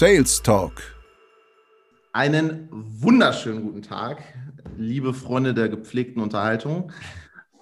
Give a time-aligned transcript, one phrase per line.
[0.00, 0.80] Sales Talk.
[2.14, 4.22] Einen wunderschönen guten Tag,
[4.78, 6.90] liebe Freunde der gepflegten Unterhaltung.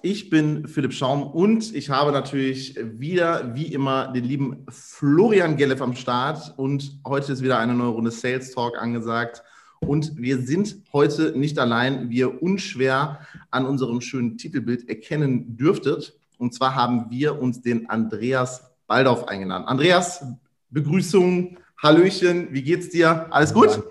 [0.03, 5.81] Ich bin Philipp Schaum und ich habe natürlich wieder, wie immer, den lieben Florian Gelleff
[5.81, 6.53] am Start.
[6.55, 9.43] Und heute ist wieder eine neue Runde Sales Talk angesagt.
[9.81, 13.19] Und wir sind heute nicht allein, wie ihr unschwer
[13.51, 16.17] an unserem schönen Titelbild erkennen dürftet.
[16.37, 19.65] Und zwar haben wir uns den Andreas Baldauf eingeladen.
[19.65, 20.23] Andreas,
[20.69, 23.27] Begrüßung, Hallöchen, wie geht's dir?
[23.29, 23.83] Alles gut?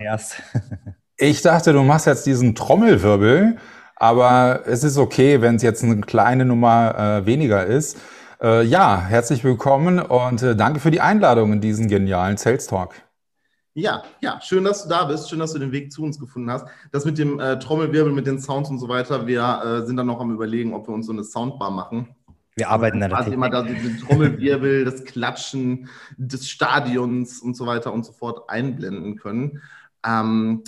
[1.17, 3.57] Ich dachte, du machst jetzt diesen Trommelwirbel,
[3.95, 7.97] aber es ist okay, wenn es jetzt eine kleine Nummer äh, weniger ist.
[8.41, 12.93] Äh, ja, herzlich willkommen und äh, danke für die Einladung in diesen genialen Sales Talk.
[13.73, 15.27] Ja, ja, schön, dass du da bist.
[15.27, 16.67] Schön, dass du den Weg zu uns gefunden hast.
[16.91, 20.07] Das mit dem äh, Trommelwirbel, mit den Sounds und so weiter, wir äh, sind dann
[20.07, 22.15] noch am Überlegen, ob wir uns so eine Soundbar machen.
[22.59, 27.65] Wir arbeiten an der Also immer da den Trommelwirbel, das Klatschen des Stadions und so
[27.65, 29.61] weiter und so fort einblenden können.
[30.05, 30.63] Ähm,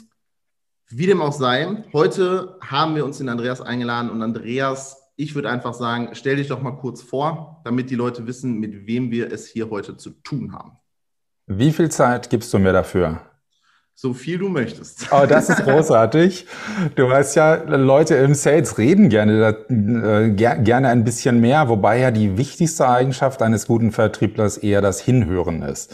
[0.87, 5.49] wie dem auch sei, heute haben wir uns den Andreas eingeladen und Andreas, ich würde
[5.49, 9.31] einfach sagen, stell dich doch mal kurz vor, damit die Leute wissen, mit wem wir
[9.31, 10.77] es hier heute zu tun haben.
[11.47, 13.30] Wie viel Zeit gibst du mir dafür?
[14.01, 15.09] So viel du möchtest.
[15.11, 16.47] Oh, das ist großartig.
[16.95, 22.09] Du weißt ja, Leute im Sales reden gerne, äh, gerne ein bisschen mehr, wobei ja
[22.09, 25.93] die wichtigste Eigenschaft eines guten Vertrieblers eher das Hinhören ist.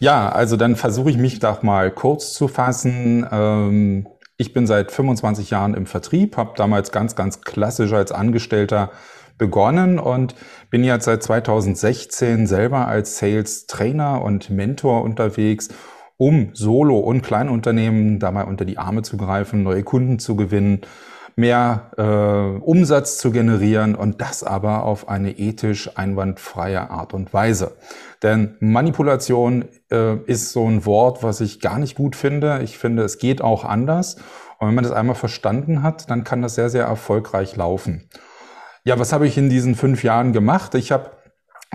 [0.00, 3.24] Ja, also dann versuche ich mich doch mal kurz zu fassen.
[3.30, 8.90] Ähm, ich bin seit 25 Jahren im Vertrieb, habe damals ganz, ganz klassisch als Angestellter
[9.38, 10.34] begonnen und
[10.70, 15.68] bin jetzt seit 2016 selber als Sales Trainer und Mentor unterwegs,
[16.16, 20.80] um Solo- und Kleinunternehmen dabei unter die Arme zu greifen, neue Kunden zu gewinnen,
[21.36, 27.76] mehr äh, Umsatz zu generieren und das aber auf eine ethisch einwandfreie Art und Weise.
[28.22, 32.60] Denn Manipulation äh, ist so ein Wort, was ich gar nicht gut finde.
[32.62, 34.16] Ich finde, es geht auch anders.
[34.58, 38.08] Und wenn man das einmal verstanden hat, dann kann das sehr, sehr erfolgreich laufen.
[38.84, 40.74] Ja, was habe ich in diesen fünf Jahren gemacht?
[40.74, 41.10] Ich habe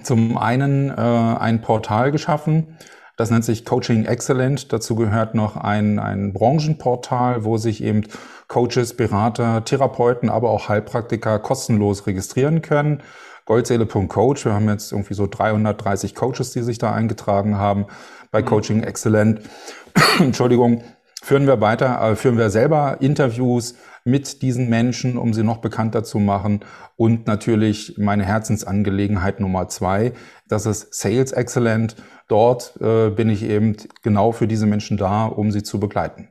[0.01, 2.77] zum einen äh, ein Portal geschaffen,
[3.21, 4.73] das nennt sich Coaching Excellent.
[4.73, 8.07] Dazu gehört noch ein, ein Branchenportal, wo sich eben
[8.47, 13.03] Coaches, Berater, Therapeuten, aber auch Heilpraktiker kostenlos registrieren können.
[13.45, 14.45] Goldseele.coach.
[14.45, 17.85] Wir haben jetzt irgendwie so 330 Coaches, die sich da eingetragen haben
[18.31, 18.45] bei mhm.
[18.45, 19.41] Coaching Excellent.
[20.19, 20.83] Entschuldigung.
[21.23, 26.03] Führen wir weiter, äh, führen wir selber Interviews mit diesen Menschen, um sie noch bekannter
[26.03, 26.61] zu machen.
[26.95, 30.13] Und natürlich meine Herzensangelegenheit Nummer zwei,
[30.47, 31.95] das ist Sales Excellent.
[32.27, 36.29] Dort äh, bin ich eben genau für diese Menschen da, um sie zu begleiten.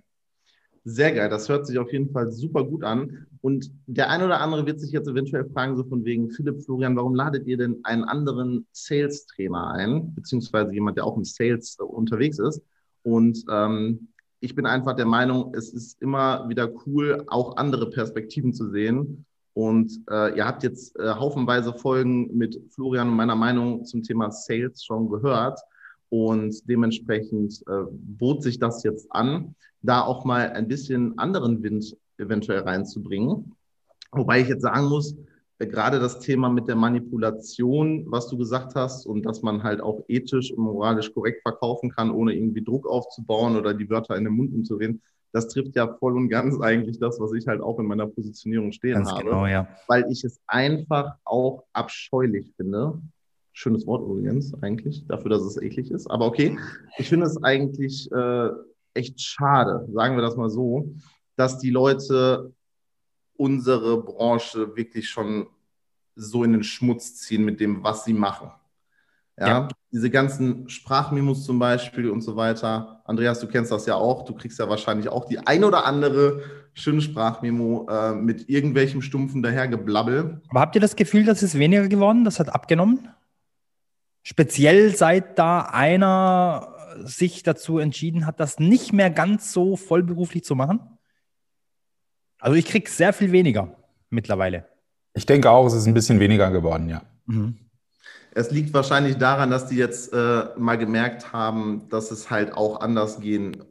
[0.82, 3.26] Sehr geil, das hört sich auf jeden Fall super gut an.
[3.42, 6.96] Und der eine oder andere wird sich jetzt eventuell fragen, so von wegen, Philipp, Florian,
[6.96, 11.84] warum ladet ihr denn einen anderen Sales-Trainer ein, beziehungsweise jemand, der auch im Sales äh,
[11.84, 12.60] unterwegs ist?
[13.02, 14.08] Und ähm,
[14.40, 19.26] ich bin einfach der Meinung, es ist immer wieder cool, auch andere Perspektiven zu sehen.
[19.52, 24.30] Und äh, ihr habt jetzt äh, haufenweise Folgen mit Florian und meiner Meinung zum Thema
[24.30, 25.60] Sales schon gehört.
[26.08, 31.96] Und dementsprechend äh, bot sich das jetzt an, da auch mal ein bisschen anderen Wind
[32.16, 33.52] eventuell reinzubringen.
[34.12, 35.14] Wobei ich jetzt sagen muss,
[35.66, 40.02] gerade das Thema mit der Manipulation, was du gesagt hast, und dass man halt auch
[40.08, 44.32] ethisch und moralisch korrekt verkaufen kann, ohne irgendwie Druck aufzubauen oder die Wörter in den
[44.32, 47.86] Mund umzureden, das trifft ja voll und ganz eigentlich das, was ich halt auch in
[47.86, 49.24] meiner Positionierung stehen ganz habe.
[49.24, 49.68] Genau, ja.
[49.86, 53.00] Weil ich es einfach auch abscheulich finde,
[53.52, 56.10] Schönes Wort übrigens, eigentlich, dafür, dass es eklig ist.
[56.10, 56.56] Aber okay,
[56.98, 58.48] ich finde es eigentlich äh,
[58.94, 60.94] echt schade, sagen wir das mal so,
[61.36, 62.52] dass die Leute
[63.40, 65.46] unsere Branche wirklich schon
[66.14, 68.50] so in den Schmutz ziehen mit dem, was sie machen.
[69.38, 69.68] Ja, ja.
[69.90, 73.00] diese ganzen Sprachmemos zum Beispiel und so weiter.
[73.06, 74.26] Andreas, du kennst das ja auch.
[74.26, 76.42] Du kriegst ja wahrscheinlich auch die ein oder andere
[76.74, 80.42] schöne Sprachmemo äh, mit irgendwelchem stumpfen dahergeblabbel.
[80.50, 82.24] Aber habt ihr das Gefühl, dass es weniger geworden?
[82.24, 83.08] Das hat abgenommen?
[84.22, 90.54] Speziell seit da einer sich dazu entschieden hat, das nicht mehr ganz so vollberuflich zu
[90.54, 90.98] machen?
[92.40, 93.76] Also ich kriege sehr viel weniger
[94.08, 94.64] mittlerweile.
[95.14, 97.02] Ich denke auch, es ist ein bisschen weniger geworden, ja.
[97.26, 97.56] Mhm.
[98.32, 102.80] Es liegt wahrscheinlich daran, dass die jetzt äh, mal gemerkt haben, dass es halt auch
[102.80, 103.64] anders gehen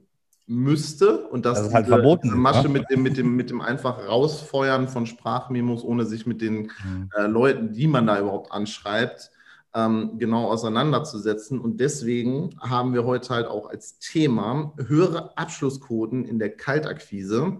[0.47, 2.69] müsste und dass das halt verboten diese Masche ja?
[2.69, 7.09] mit dem, mit, dem, mit dem einfach rausfeuern von Sprachmemos, ohne sich mit den mhm.
[7.15, 9.31] äh, Leuten, die man da überhaupt anschreibt,
[9.75, 11.59] ähm, genau auseinanderzusetzen.
[11.59, 17.57] Und deswegen haben wir heute halt auch als Thema höhere Abschlussquoten in der Kaltakquise.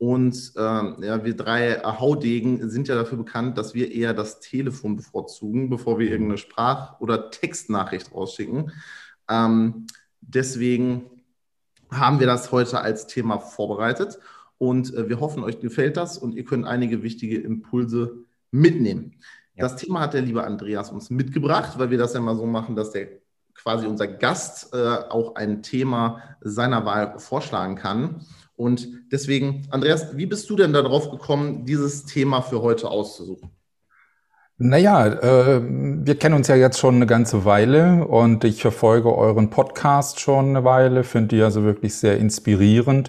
[0.00, 4.96] Und ähm, ja, wir drei Haudegen sind ja dafür bekannt, dass wir eher das Telefon
[4.96, 8.72] bevorzugen, bevor wir irgendeine Sprach- oder Textnachricht rausschicken.
[9.28, 9.86] Ähm,
[10.22, 11.02] deswegen
[11.90, 14.18] haben wir das heute als Thema vorbereitet.
[14.56, 19.16] Und äh, wir hoffen, euch gefällt das und ihr könnt einige wichtige Impulse mitnehmen.
[19.54, 19.64] Ja.
[19.64, 22.74] Das Thema hat der liebe Andreas uns mitgebracht, weil wir das ja mal so machen,
[22.74, 23.08] dass der
[23.52, 24.78] quasi unser Gast äh,
[25.10, 28.24] auch ein Thema seiner Wahl vorschlagen kann.
[28.60, 33.50] Und deswegen, Andreas, wie bist du denn darauf gekommen, dieses Thema für heute auszusuchen?
[34.58, 39.48] Naja, äh, wir kennen uns ja jetzt schon eine ganze Weile und ich verfolge euren
[39.48, 43.08] Podcast schon eine Weile, finde die also wirklich sehr inspirierend.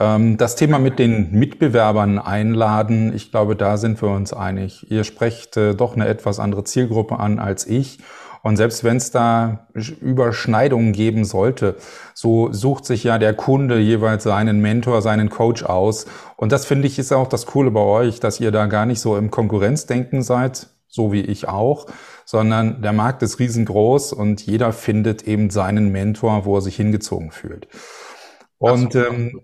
[0.00, 4.90] Ähm, das Thema mit den Mitbewerbern einladen, ich glaube, da sind wir uns einig.
[4.90, 7.98] Ihr sprecht äh, doch eine etwas andere Zielgruppe an als ich.
[8.46, 11.74] Und selbst wenn es da Überschneidungen geben sollte,
[12.14, 16.06] so sucht sich ja der Kunde jeweils seinen Mentor, seinen Coach aus.
[16.36, 19.00] Und das finde ich ist auch das Coole bei euch, dass ihr da gar nicht
[19.00, 21.88] so im Konkurrenzdenken seid, so wie ich auch,
[22.24, 27.32] sondern der Markt ist riesengroß und jeder findet eben seinen Mentor, wo er sich hingezogen
[27.32, 27.66] fühlt.
[28.58, 29.40] Und ähm,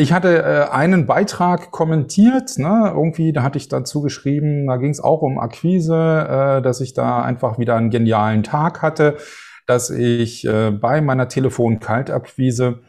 [0.00, 4.90] ich hatte äh, einen Beitrag kommentiert, ne, irgendwie, da hatte ich dazu geschrieben, da ging
[4.90, 9.18] es auch um Akquise, äh, dass ich da einfach wieder einen genialen Tag hatte,
[9.66, 12.80] dass ich äh, bei meiner Telefon-Kaltakquise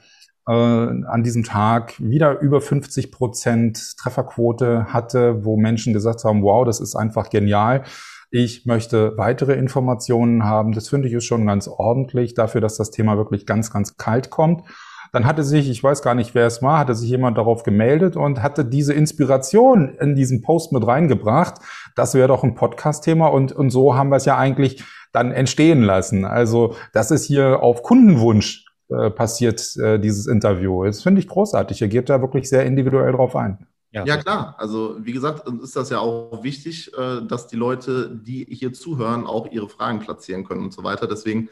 [0.48, 6.66] äh, an diesem Tag wieder über 50 Prozent Trefferquote hatte, wo Menschen gesagt haben, wow,
[6.66, 7.84] das ist einfach genial.
[8.32, 10.72] Ich möchte weitere Informationen haben.
[10.72, 14.30] Das finde ich ist schon ganz ordentlich dafür, dass das Thema wirklich ganz, ganz kalt
[14.30, 14.64] kommt.
[15.12, 18.16] Dann hatte sich, ich weiß gar nicht, wer es war, hatte sich jemand darauf gemeldet
[18.16, 21.56] und hatte diese Inspiration in diesen Post mit reingebracht.
[21.96, 25.84] Das wäre doch ein Podcast-Thema und, und so haben wir es ja eigentlich dann entstehen
[25.84, 26.24] lassen.
[26.24, 30.86] Also das ist hier auf Kundenwunsch äh, passiert, äh, dieses Interview.
[30.86, 31.82] Das finde ich großartig.
[31.82, 33.68] Er geht da wirklich sehr individuell drauf ein.
[33.94, 34.56] Ja, ja, klar.
[34.58, 39.26] Also wie gesagt, ist das ja auch wichtig, äh, dass die Leute, die hier zuhören,
[39.28, 41.08] auch ihre Fragen platzieren können und so weiter.
[41.08, 41.50] Deswegen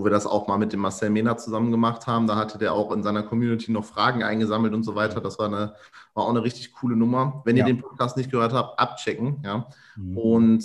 [0.00, 2.26] wo wir das auch mal mit dem Marcel Mehner zusammen gemacht haben.
[2.26, 5.20] Da hatte der auch in seiner Community noch Fragen eingesammelt und so weiter.
[5.20, 5.74] Das war, eine,
[6.14, 7.42] war auch eine richtig coole Nummer.
[7.44, 7.66] Wenn ja.
[7.66, 9.42] ihr den Podcast nicht gehört habt, abchecken.
[9.44, 9.68] Ja.
[9.96, 10.16] Mhm.
[10.16, 10.64] Und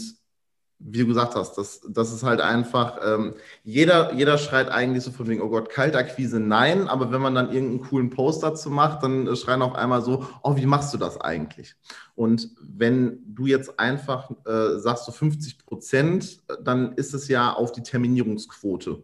[0.80, 3.34] wie du gesagt hast, das, das ist halt einfach, ähm,
[3.64, 7.52] jeder, jeder schreit eigentlich so von wegen, oh Gott, Kaltakquise, nein, aber wenn man dann
[7.52, 11.20] irgendeinen coolen Post dazu macht, dann schreien auch einmal so, oh, wie machst du das
[11.20, 11.76] eigentlich?
[12.14, 17.74] Und wenn du jetzt einfach äh, sagst, so 50 Prozent, dann ist es ja auf
[17.74, 19.04] die Terminierungsquote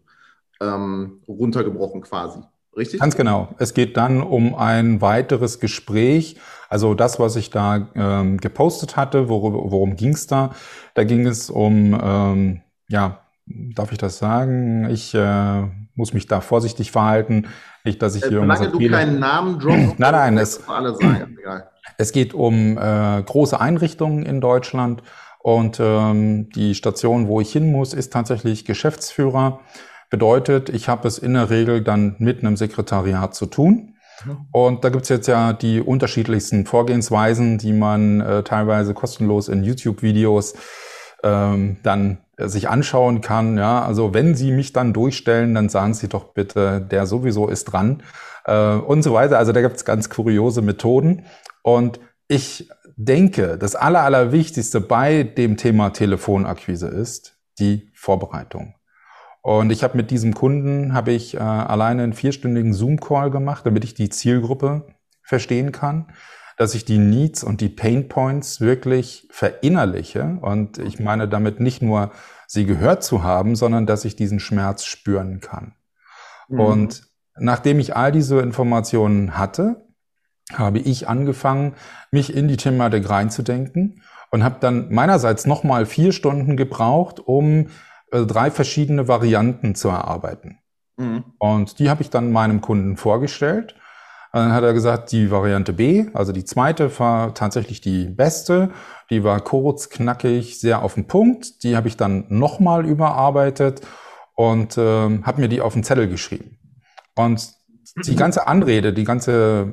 [0.62, 2.40] ähm, runtergebrochen quasi.
[2.78, 3.02] Richtig?
[3.02, 3.50] Ganz genau.
[3.58, 6.38] Es geht dann um ein weiteres Gespräch.
[6.70, 10.52] Also das, was ich da ähm, gepostet hatte, worum, worum ging es da?
[10.94, 14.90] Da ging es um, ähm, ja, darf ich das sagen?
[14.90, 15.64] Ich äh,
[15.96, 17.48] muss mich da vorsichtig verhalten.
[17.84, 18.40] Nicht, dass ich hier...
[18.40, 19.00] Solange du Fehler...
[19.00, 21.38] keinen Namen droppst, nein, nein, es, alle sein.
[21.38, 21.70] Egal.
[21.98, 25.04] es geht um äh, große Einrichtungen in Deutschland
[25.40, 29.60] und ähm, die Station, wo ich hin muss, ist tatsächlich Geschäftsführer.
[30.12, 33.96] Bedeutet, ich habe es in der Regel dann mit einem Sekretariat zu tun.
[34.52, 40.54] Und da gibt's jetzt ja die unterschiedlichsten Vorgehensweisen, die man äh, teilweise kostenlos in YouTube-Videos
[41.24, 43.58] ähm, dann äh, sich anschauen kann.
[43.58, 47.66] Ja, also wenn Sie mich dann durchstellen, dann sagen Sie doch bitte, der sowieso ist
[47.66, 48.04] dran
[48.46, 49.38] äh, und so weiter.
[49.38, 51.26] Also da gibt's ganz kuriose Methoden.
[51.64, 58.76] Und ich denke, das Aller, Allerwichtigste bei dem Thema Telefonakquise ist die Vorbereitung.
[59.42, 63.84] Und ich habe mit diesem Kunden habe ich äh, alleine einen vierstündigen Zoom-Call gemacht, damit
[63.84, 64.86] ich die Zielgruppe
[65.24, 66.12] verstehen kann,
[66.58, 70.38] dass ich die Needs und die Pain Points wirklich verinnerliche.
[70.42, 72.12] Und ich meine damit nicht nur,
[72.46, 75.74] sie gehört zu haben, sondern dass ich diesen Schmerz spüren kann.
[76.48, 76.60] Mhm.
[76.60, 77.04] Und
[77.36, 79.88] nachdem ich all diese Informationen hatte,
[80.54, 81.74] habe ich angefangen,
[82.12, 87.68] mich in die Thematik reinzudenken und habe dann meinerseits nochmal vier Stunden gebraucht, um
[88.12, 90.60] äh, drei verschiedene Varianten zu erarbeiten.
[90.98, 91.24] Mhm.
[91.40, 93.76] Und die habe ich dann meinem Kunden vorgestellt.
[94.34, 98.72] Dann hat er gesagt, die Variante B, also die zweite, war tatsächlich die beste.
[99.10, 101.64] Die war kurz, knackig, sehr auf den Punkt.
[101.64, 103.82] Die habe ich dann nochmal überarbeitet
[104.36, 106.58] und äh, habe mir die auf den Zettel geschrieben.
[107.16, 107.52] Und
[108.06, 109.72] die ganze Anrede, die ganze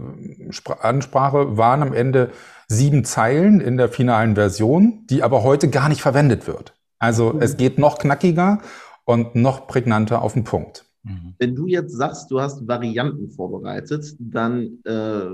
[0.50, 2.30] Spr Ansprache waren am Ende
[2.66, 6.74] sieben Zeilen in der finalen Version, die aber heute gar nicht verwendet wird.
[6.98, 7.42] Also mhm.
[7.42, 8.60] es geht noch knackiger
[9.04, 10.84] und noch prägnanter auf den Punkt.
[11.02, 11.34] Mhm.
[11.38, 15.30] Wenn du jetzt sagst, du hast Varianten vorbereitet, dann äh,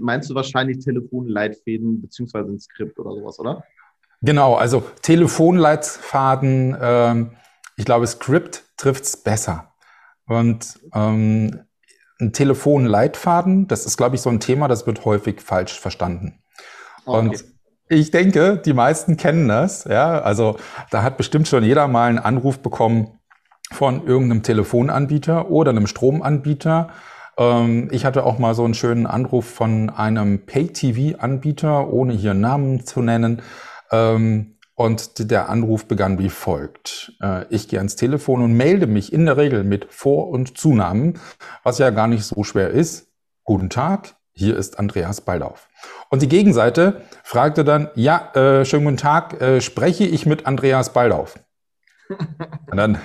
[0.00, 3.64] meinst du wahrscheinlich Telefonleitfäden beziehungsweise ein Skript oder sowas, oder?
[4.22, 7.26] Genau, also Telefonleitfaden, äh,
[7.76, 9.72] ich glaube, Skript trifft es besser.
[10.26, 11.60] Und ähm,
[12.20, 16.42] ein Telefonleitfaden, das ist, glaube ich, so ein Thema, das wird häufig falsch verstanden.
[17.04, 17.18] Okay.
[17.18, 17.44] Und
[17.88, 19.84] ich denke, die meisten kennen das.
[19.84, 20.56] Ja, also
[20.90, 23.18] da hat bestimmt schon jeder mal einen Anruf bekommen
[23.72, 26.88] von irgendeinem Telefonanbieter oder einem Stromanbieter,
[27.36, 32.86] Ähm, ich hatte auch mal so einen schönen Anruf von einem Pay-TV-Anbieter, ohne hier Namen
[32.86, 33.42] zu nennen.
[33.90, 37.12] Ähm, und der Anruf begann wie folgt.
[37.20, 41.18] Äh, ich gehe ans Telefon und melde mich in der Regel mit Vor- und Zunamen,
[41.62, 43.08] was ja gar nicht so schwer ist.
[43.44, 45.68] Guten Tag, hier ist Andreas Baldauf.
[46.10, 50.92] Und die Gegenseite fragte dann, ja, äh, schönen guten Tag, äh, spreche ich mit Andreas
[50.92, 51.38] Baldauf?
[52.08, 52.98] Und dann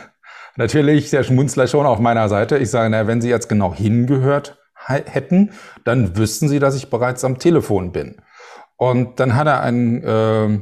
[0.56, 2.58] natürlich der Schmunzler schon auf meiner Seite.
[2.58, 5.52] Ich sage, na, wenn Sie jetzt genau hingehört hätten,
[5.84, 8.22] dann wüssten Sie, dass ich bereits am Telefon bin.
[8.76, 10.60] Und dann hat er einen äh,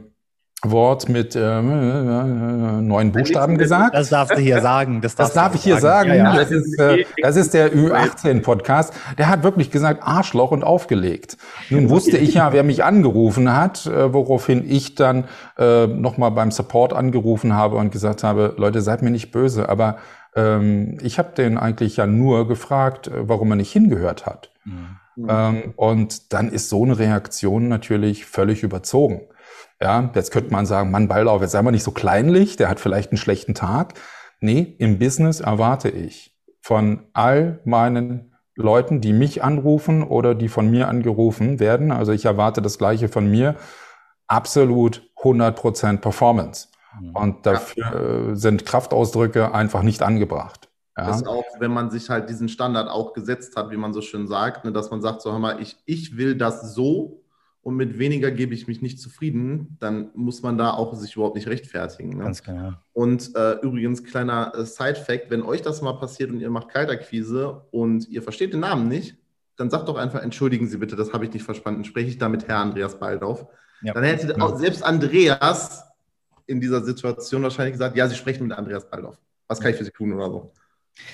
[0.63, 3.93] Wort mit äh, neun Buchstaben gesagt.
[3.93, 5.01] Das darfst du hier sagen.
[5.01, 6.09] Das, das darf ich hier sagen.
[6.09, 6.19] sagen.
[6.19, 6.35] Ja, ja.
[6.35, 8.91] Das, ist, äh, das ist der Ü18-Podcast.
[9.19, 11.37] Der hat wirklich gesagt Arschloch und aufgelegt.
[11.69, 15.25] Nun wusste ich ja, wer mich angerufen hat, äh, woraufhin ich dann
[15.59, 19.97] äh, nochmal beim Support angerufen habe und gesagt habe, Leute, seid mir nicht böse, aber
[20.35, 24.49] ähm, ich habe den eigentlich ja nur gefragt, äh, warum er nicht hingehört hat.
[24.65, 24.97] Mhm.
[25.29, 29.21] Ähm, und dann ist so eine Reaktion natürlich völlig überzogen.
[29.81, 32.79] Ja, jetzt könnte man sagen, Mann, Baldauf, jetzt sei mal nicht so kleinlich, der hat
[32.79, 33.93] vielleicht einen schlechten Tag.
[34.39, 40.69] Nee, im Business erwarte ich von all meinen Leuten, die mich anrufen oder die von
[40.69, 43.55] mir angerufen werden, also ich erwarte das Gleiche von mir,
[44.27, 46.69] absolut 100% Performance.
[46.99, 47.15] Mhm.
[47.15, 48.31] Und dafür ja.
[48.31, 50.69] Äh, sind Kraftausdrücke einfach nicht angebracht.
[50.97, 51.07] Ja.
[51.07, 54.01] Das ist auch, wenn man sich halt diesen Standard auch gesetzt hat, wie man so
[54.01, 57.21] schön sagt, ne, dass man sagt, so hör mal, ich, ich will das so
[57.61, 61.35] und mit weniger gebe ich mich nicht zufrieden, dann muss man da auch sich überhaupt
[61.35, 62.17] nicht rechtfertigen.
[62.17, 62.23] Ne?
[62.23, 62.73] Ganz genau.
[62.93, 67.63] Und äh, übrigens, kleiner äh, Side-Fact: Wenn euch das mal passiert und ihr macht Kaltakquise
[67.71, 69.17] und ihr versteht den Namen nicht,
[69.57, 71.83] dann sagt doch einfach, entschuldigen Sie bitte, das habe ich nicht verstanden.
[71.83, 73.47] Spreche ich da mit Herr Andreas Baldauf?
[73.81, 73.93] Ja.
[73.93, 75.83] Dann hätte auch selbst Andreas
[76.45, 79.17] in dieser Situation wahrscheinlich gesagt, ja, Sie sprechen mit Andreas Baldauf.
[79.47, 80.51] Was kann ich für Sie tun oder so?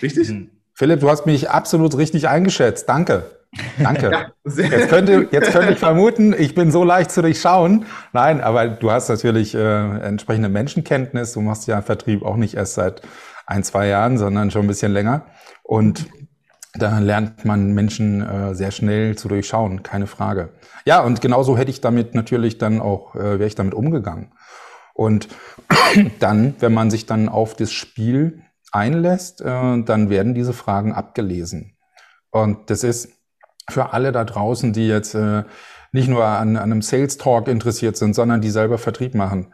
[0.01, 0.27] Richtig?
[0.29, 0.50] Hm.
[0.73, 2.88] Philipp, du hast mich absolut richtig eingeschätzt.
[2.89, 3.25] Danke.
[3.81, 4.12] Danke.
[4.12, 7.86] Ja, jetzt, könnte, jetzt könnte ich vermuten, ich bin so leicht zu durchschauen.
[8.12, 11.33] Nein, aber du hast natürlich äh, entsprechende Menschenkenntnis.
[11.33, 13.01] Du machst ja Vertrieb auch nicht erst seit
[13.45, 15.25] ein, zwei Jahren, sondern schon ein bisschen länger.
[15.63, 16.07] Und
[16.74, 20.50] da lernt man Menschen äh, sehr schnell zu durchschauen, keine Frage.
[20.86, 24.31] Ja, und genauso hätte ich damit natürlich dann auch, äh, wäre ich damit umgegangen.
[24.93, 25.27] Und
[26.19, 28.41] dann, wenn man sich dann auf das Spiel
[28.72, 31.77] einlässt, äh, dann werden diese Fragen abgelesen.
[32.31, 33.10] Und das ist
[33.70, 35.43] für alle da draußen, die jetzt äh,
[35.91, 39.53] nicht nur an, an einem Sales Talk interessiert sind, sondern die selber Vertrieb machen.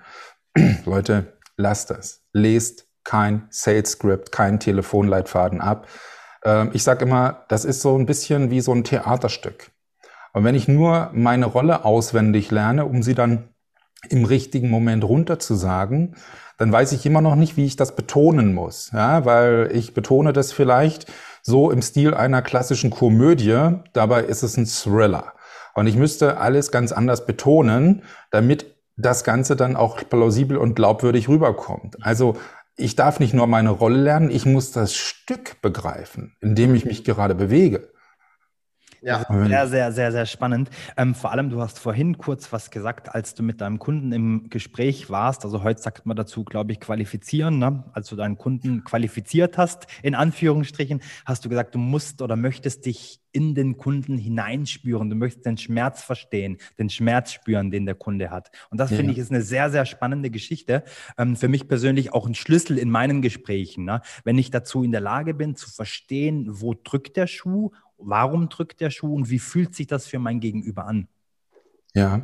[0.85, 2.23] Leute, lasst das.
[2.33, 5.87] Lest kein Sales Script, kein Telefonleitfaden ab.
[6.43, 9.71] Ähm, ich sage immer, das ist so ein bisschen wie so ein Theaterstück.
[10.33, 13.49] Und wenn ich nur meine Rolle auswendig lerne, um sie dann
[14.07, 16.15] im richtigen Moment runterzusagen,
[16.57, 18.91] dann weiß ich immer noch nicht, wie ich das betonen muss.
[18.93, 21.11] Ja, weil ich betone das vielleicht
[21.49, 23.75] so im Stil einer klassischen Komödie.
[23.93, 25.33] Dabei ist es ein Thriller.
[25.73, 31.27] Und ich müsste alles ganz anders betonen, damit das Ganze dann auch plausibel und glaubwürdig
[31.27, 31.97] rüberkommt.
[32.01, 32.37] Also
[32.75, 36.85] ich darf nicht nur meine Rolle lernen, ich muss das Stück begreifen, in dem ich
[36.85, 37.89] mich gerade bewege.
[39.01, 40.69] Ja, sehr, sehr, sehr, sehr spannend.
[40.97, 44.49] Ähm, vor allem, du hast vorhin kurz was gesagt, als du mit deinem Kunden im
[44.49, 45.45] Gespräch warst.
[45.45, 47.59] Also heute sagt man dazu, glaube ich, qualifizieren.
[47.59, 47.83] Ne?
[47.93, 52.85] Als du deinen Kunden qualifiziert hast, in Anführungsstrichen, hast du gesagt, du musst oder möchtest
[52.85, 55.09] dich in den Kunden hineinspüren.
[55.09, 58.49] Du möchtest den Schmerz verstehen, den Schmerz spüren, den der Kunde hat.
[58.69, 58.97] Und das ja.
[58.97, 60.83] finde ich ist eine sehr, sehr spannende Geschichte.
[61.17, 63.85] Ähm, für mich persönlich auch ein Schlüssel in meinen Gesprächen.
[63.85, 64.01] Ne?
[64.23, 68.81] Wenn ich dazu in der Lage bin, zu verstehen, wo drückt der Schuh warum drückt
[68.81, 71.07] der Schuh und wie fühlt sich das für mein Gegenüber an?
[71.93, 72.21] Ja,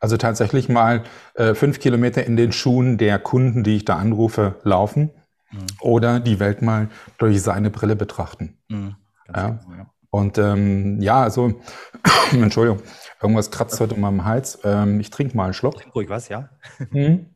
[0.00, 1.04] also tatsächlich mal
[1.34, 5.10] äh, fünf Kilometer in den Schuhen der Kunden, die ich da anrufe, laufen
[5.50, 5.66] mhm.
[5.80, 8.58] oder die Welt mal durch seine Brille betrachten.
[8.68, 8.96] Mhm,
[9.34, 9.48] ja.
[9.50, 9.90] Genau, ja.
[10.10, 11.60] Und ähm, ja, also,
[12.32, 12.82] Entschuldigung,
[13.20, 14.58] irgendwas kratzt heute in meinem Hals.
[14.64, 15.76] Ähm, ich trinke mal einen Schluck.
[15.76, 16.48] Trink ruhig was, ja.
[16.90, 17.26] Mhm.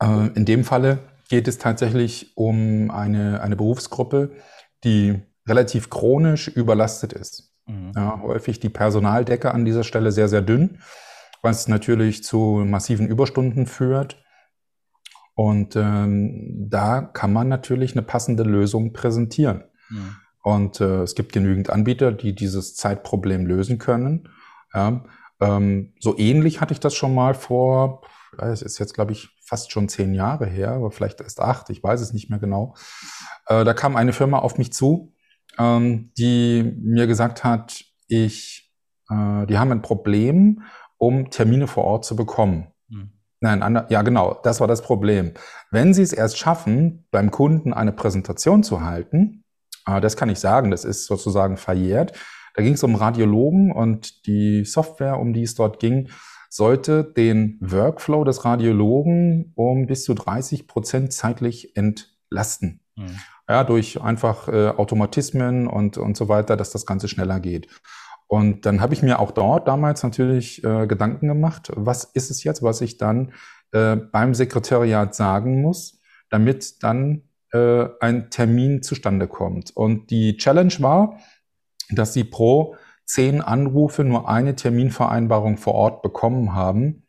[0.00, 0.98] Äh, in dem Falle
[1.28, 4.32] geht es tatsächlich um eine, eine Berufsgruppe,
[4.84, 7.52] die relativ chronisch überlastet ist.
[7.66, 7.92] Mhm.
[7.94, 10.78] Ja, häufig die Personaldecke an dieser Stelle sehr, sehr dünn,
[11.42, 14.22] was natürlich zu massiven Überstunden führt.
[15.34, 19.64] Und ähm, da kann man natürlich eine passende Lösung präsentieren.
[19.88, 20.16] Mhm.
[20.42, 24.28] Und äh, es gibt genügend Anbieter, die dieses Zeitproblem lösen können.
[24.74, 25.04] Ja,
[25.40, 28.02] ähm, so ähnlich hatte ich das schon mal vor,
[28.38, 31.82] es ist jetzt, glaube ich, fast schon zehn Jahre her, aber vielleicht erst acht, ich
[31.82, 32.74] weiß es nicht mehr genau.
[33.46, 35.11] Äh, da kam eine Firma auf mich zu,
[35.58, 38.72] ähm, die mir gesagt hat, ich,
[39.10, 40.62] äh, die haben ein Problem,
[40.98, 42.68] um Termine vor Ort zu bekommen.
[42.88, 43.12] Mhm.
[43.40, 45.32] Nein, ander, ja genau, das war das Problem.
[45.70, 49.44] Wenn Sie es erst schaffen, beim Kunden eine Präsentation zu halten,
[49.86, 52.12] äh, das kann ich sagen, das ist sozusagen verjährt.
[52.54, 56.10] Da ging es um Radiologen und die Software, um die es dort ging,
[56.50, 62.80] sollte den Workflow des Radiologen um bis zu 30 Prozent zeitlich entlasten.
[62.94, 63.16] Mhm.
[63.48, 67.68] Ja, durch einfach äh, Automatismen und, und so weiter, dass das Ganze schneller geht.
[68.28, 72.44] Und dann habe ich mir auch dort damals natürlich äh, Gedanken gemacht, was ist es
[72.44, 73.32] jetzt, was ich dann
[73.72, 79.76] äh, beim Sekretariat sagen muss, damit dann äh, ein Termin zustande kommt.
[79.76, 81.18] Und die Challenge war,
[81.90, 87.01] dass sie pro zehn Anrufe nur eine Terminvereinbarung vor Ort bekommen haben.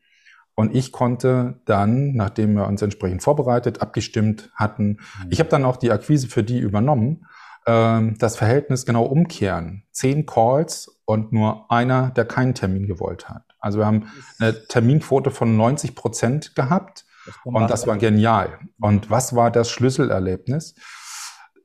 [0.55, 5.29] Und ich konnte dann, nachdem wir uns entsprechend vorbereitet, abgestimmt hatten, mhm.
[5.29, 7.25] ich habe dann auch die Akquise für die übernommen,
[7.65, 9.83] äh, das Verhältnis genau umkehren.
[9.91, 13.43] Zehn Calls und nur einer, der keinen Termin gewollt hat.
[13.60, 14.07] Also wir haben
[14.39, 18.60] eine Terminquote von 90 Prozent gehabt das und das war genial.
[18.79, 20.75] Und was war das Schlüsselerlebnis?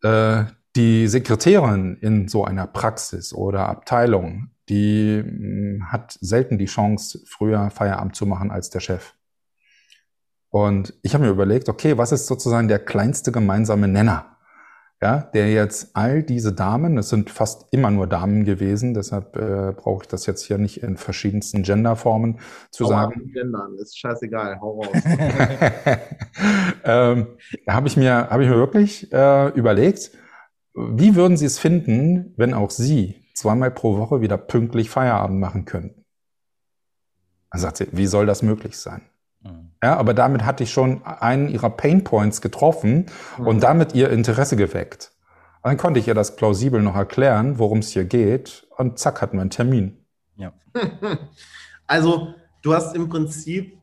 [0.03, 0.45] Äh,
[0.77, 7.71] die Sekretärin in so einer Praxis oder Abteilung, die mh, hat selten die Chance, früher
[7.71, 9.15] Feierabend zu machen als der Chef.
[10.51, 14.39] Und ich habe mir überlegt, okay, was ist sozusagen der kleinste gemeinsame Nenner?
[15.01, 19.73] ja, der jetzt all diese Damen, es sind fast immer nur Damen gewesen, deshalb äh,
[19.73, 23.31] brauche ich das jetzt hier nicht in verschiedensten Genderformen zu hau sagen.
[23.33, 24.89] Gendern, ist scheißegal, hau raus.
[26.85, 27.29] ähm,
[27.65, 30.11] da habe ich mir, habe ich mir wirklich äh, überlegt,
[30.75, 35.65] wie würden Sie es finden, wenn auch Sie zweimal pro Woche wieder pünktlich Feierabend machen
[35.65, 36.05] könnten?
[37.51, 39.03] Dann sagt sie, wie soll das möglich sein?
[39.43, 39.71] Mhm.
[39.83, 43.07] Ja, aber damit hatte ich schon einen ihrer Pain Points getroffen
[43.39, 43.47] mhm.
[43.47, 45.13] und damit ihr Interesse geweckt.
[45.63, 48.67] Und dann konnte ich ihr das plausibel noch erklären, worum es hier geht.
[48.77, 50.05] Und zack, hatten wir einen Termin.
[50.37, 50.53] Ja.
[51.91, 53.79] Also, du hast im Prinzip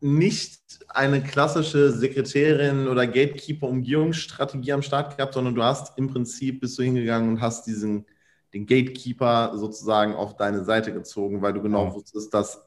[0.00, 6.78] nicht eine klassische Sekretärin oder Gatekeeper-Umgehungsstrategie am Start gehabt, sondern du hast im Prinzip bist
[6.78, 8.06] du hingegangen und hast diesen
[8.52, 11.94] den Gatekeeper sozusagen auf deine Seite gezogen, weil du genau ja.
[11.94, 12.66] wusstest, dass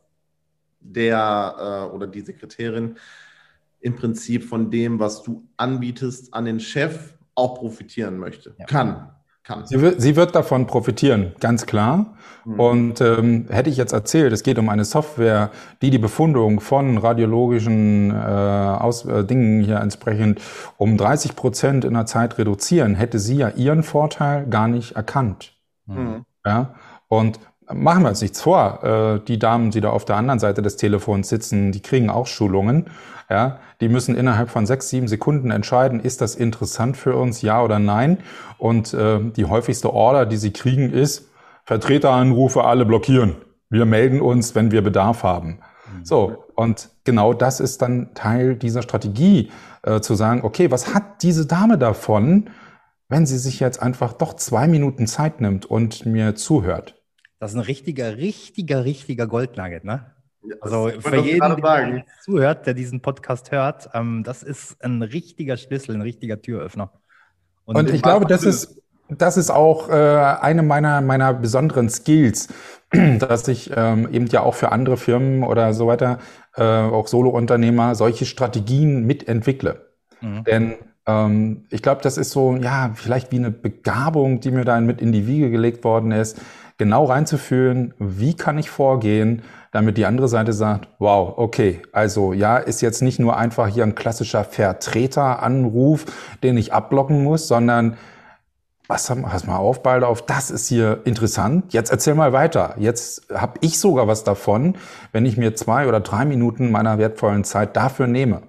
[0.79, 2.97] der äh, oder die Sekretärin
[3.79, 8.55] im Prinzip von dem, was du anbietest, an den Chef auch profitieren möchte.
[8.57, 8.65] Ja.
[8.65, 9.09] Kann.
[9.43, 9.65] Kann.
[9.65, 12.15] Sie, wird, sie wird davon profitieren, ganz klar.
[12.45, 12.59] Mhm.
[12.61, 16.97] Und ähm, hätte ich jetzt erzählt, es geht um eine Software, die die Befundung von
[16.97, 20.39] radiologischen äh, Aus, äh, Dingen hier entsprechend
[20.77, 25.53] um 30 Prozent in der Zeit reduzieren, hätte sie ja ihren Vorteil gar nicht erkannt.
[25.85, 26.25] Mhm.
[26.45, 26.75] Ja?
[27.07, 27.39] Und
[27.71, 28.83] machen wir uns nichts vor.
[28.83, 32.27] Äh, die Damen, die da auf der anderen Seite des Telefons sitzen, die kriegen auch
[32.27, 32.87] Schulungen.
[33.29, 37.63] Ja, die müssen innerhalb von sechs, sieben Sekunden entscheiden, ist das interessant für uns, ja
[37.63, 38.19] oder nein.
[38.57, 41.29] Und äh, die häufigste Order, die sie kriegen, ist
[41.63, 43.35] Vertreteranrufe alle blockieren.
[43.69, 45.59] Wir melden uns, wenn wir Bedarf haben.
[45.97, 46.05] Mhm.
[46.05, 49.51] So, und genau das ist dann Teil dieser Strategie,
[49.83, 52.49] äh, zu sagen, okay, was hat diese Dame davon,
[53.09, 57.01] wenn sie sich jetzt einfach doch zwei Minuten Zeit nimmt und mir zuhört?
[57.39, 60.13] Das ist ein richtiger, richtiger, richtiger Goldnugget, ne?
[60.45, 65.55] Ja, also für jeden, der zuhört, der diesen Podcast hört, ähm, das ist ein richtiger
[65.57, 66.91] Schlüssel, ein richtiger Türöffner.
[67.65, 72.49] Und, Und ich glaube, das ist, das ist auch äh, eine meiner, meiner besonderen Skills,
[73.19, 76.19] dass ich ähm, eben ja auch für andere Firmen oder so weiter,
[76.55, 79.93] äh, auch Solo-Unternehmer, solche Strategien mitentwickle.
[80.21, 80.43] Mhm.
[80.43, 80.75] Denn
[81.07, 85.01] ähm, ich glaube, das ist so, ja, vielleicht wie eine Begabung, die mir dann mit
[85.01, 86.39] in die Wiege gelegt worden ist
[86.77, 92.57] genau reinzufühlen, wie kann ich vorgehen, damit die andere Seite sagt, wow, okay, also ja,
[92.57, 96.05] ist jetzt nicht nur einfach hier ein klassischer Vertreteranruf,
[96.43, 97.97] den ich abblocken muss, sondern
[98.87, 101.73] was pass mal auf, auf, das ist hier interessant.
[101.73, 102.75] Jetzt erzähl mal weiter.
[102.77, 104.75] Jetzt habe ich sogar was davon,
[105.13, 108.41] wenn ich mir zwei oder drei Minuten meiner wertvollen Zeit dafür nehme.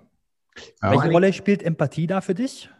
[0.82, 0.90] Ja.
[0.92, 2.70] Welche Rolle spielt Empathie da für dich?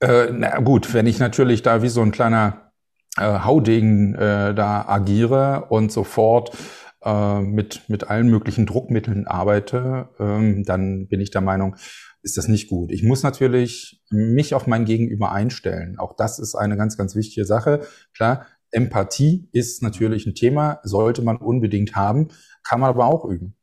[0.00, 2.72] Äh, na gut, wenn ich natürlich da wie so ein kleiner
[3.16, 6.56] äh, Haudegen äh, da agiere und sofort
[7.02, 11.76] äh, mit, mit allen möglichen Druckmitteln arbeite, ähm, dann bin ich der Meinung,
[12.22, 12.92] ist das nicht gut.
[12.92, 15.98] Ich muss natürlich mich auf mein Gegenüber einstellen.
[15.98, 17.86] Auch das ist eine ganz, ganz wichtige Sache.
[18.14, 22.28] Klar, Empathie ist natürlich ein Thema, sollte man unbedingt haben,
[22.64, 23.56] kann man aber auch üben.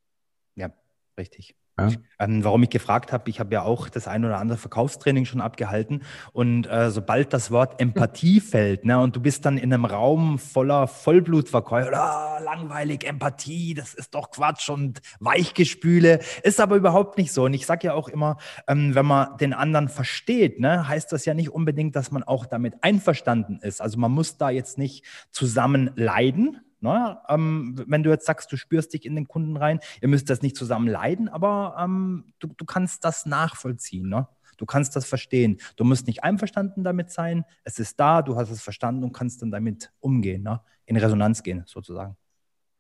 [0.56, 0.72] Ja,
[1.18, 1.56] richtig.
[1.80, 1.90] Ja.
[2.20, 5.42] Ähm, warum ich gefragt habe, ich habe ja auch das ein oder andere Verkaufstraining schon
[5.42, 6.04] abgehalten.
[6.32, 10.38] Und äh, sobald das Wort Empathie fällt ne, und du bist dann in einem Raum
[10.38, 17.34] voller Vollblutverkäufer, oh, langweilig, Empathie, das ist doch Quatsch und Weichgespüle, ist aber überhaupt nicht
[17.34, 17.46] so.
[17.46, 21.26] Und ich sage ja auch immer, ähm, wenn man den anderen versteht, ne, heißt das
[21.26, 25.06] ja nicht unbedingt, dass man auch damit einverstanden ist, also man muss da jetzt nicht
[25.32, 27.18] zusammen leiden, Ne?
[27.30, 30.42] Ähm, wenn du jetzt sagst, du spürst dich in den Kunden rein, ihr müsst das
[30.42, 34.10] nicht zusammen leiden, aber ähm, du, du kannst das nachvollziehen.
[34.10, 34.28] Ne?
[34.58, 35.58] Du kannst das verstehen.
[35.78, 37.46] Du musst nicht einverstanden damit sein.
[37.64, 40.60] Es ist da, du hast es verstanden und kannst dann damit umgehen, ne?
[40.86, 42.18] in Resonanz gehen, sozusagen.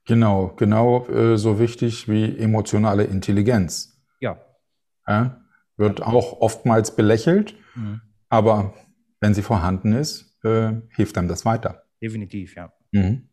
[0.06, 3.98] Genau, genau äh, so wichtig wie emotionale Intelligenz.
[4.20, 4.38] Ja.
[5.08, 5.40] ja
[5.78, 6.08] wird ja.
[6.08, 8.02] auch oftmals belächelt, mhm.
[8.30, 8.74] aber
[9.22, 11.86] wenn sie vorhanden ist, äh, hilft einem das weiter.
[12.02, 12.74] Definitiv, ja.
[12.92, 13.30] Mhm.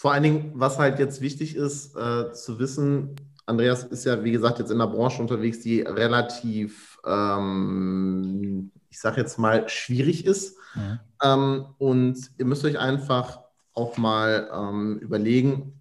[0.00, 4.32] Vor allen Dingen, was halt jetzt wichtig ist äh, zu wissen, Andreas ist ja, wie
[4.32, 10.56] gesagt, jetzt in der Branche unterwegs, die relativ, ähm, ich sage jetzt mal, schwierig ist.
[10.74, 11.00] Mhm.
[11.22, 13.40] Ähm, und ihr müsst euch einfach
[13.74, 15.78] auch mal ähm, überlegen,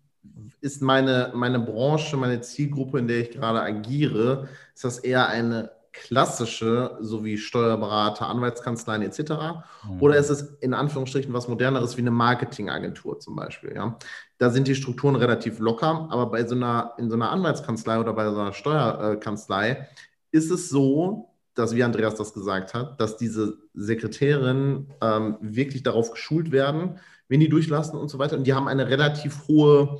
[0.59, 5.71] ist meine, meine Branche, meine Zielgruppe, in der ich gerade agiere, ist das eher eine
[5.91, 9.19] klassische, so wie Steuerberater, Anwaltskanzleien etc.
[9.19, 10.01] Mhm.
[10.01, 13.73] Oder ist es in Anführungsstrichen was moderneres wie eine Marketingagentur zum Beispiel?
[13.75, 13.97] Ja?
[14.37, 18.13] Da sind die Strukturen relativ locker, aber bei so einer, in so einer Anwaltskanzlei oder
[18.13, 19.87] bei so einer Steuerkanzlei
[20.31, 26.11] ist es so, dass, wie Andreas das gesagt hat, dass diese Sekretärinnen ähm, wirklich darauf
[26.11, 28.37] geschult werden, wenn die durchlassen und so weiter.
[28.37, 29.99] Und die haben eine relativ hohe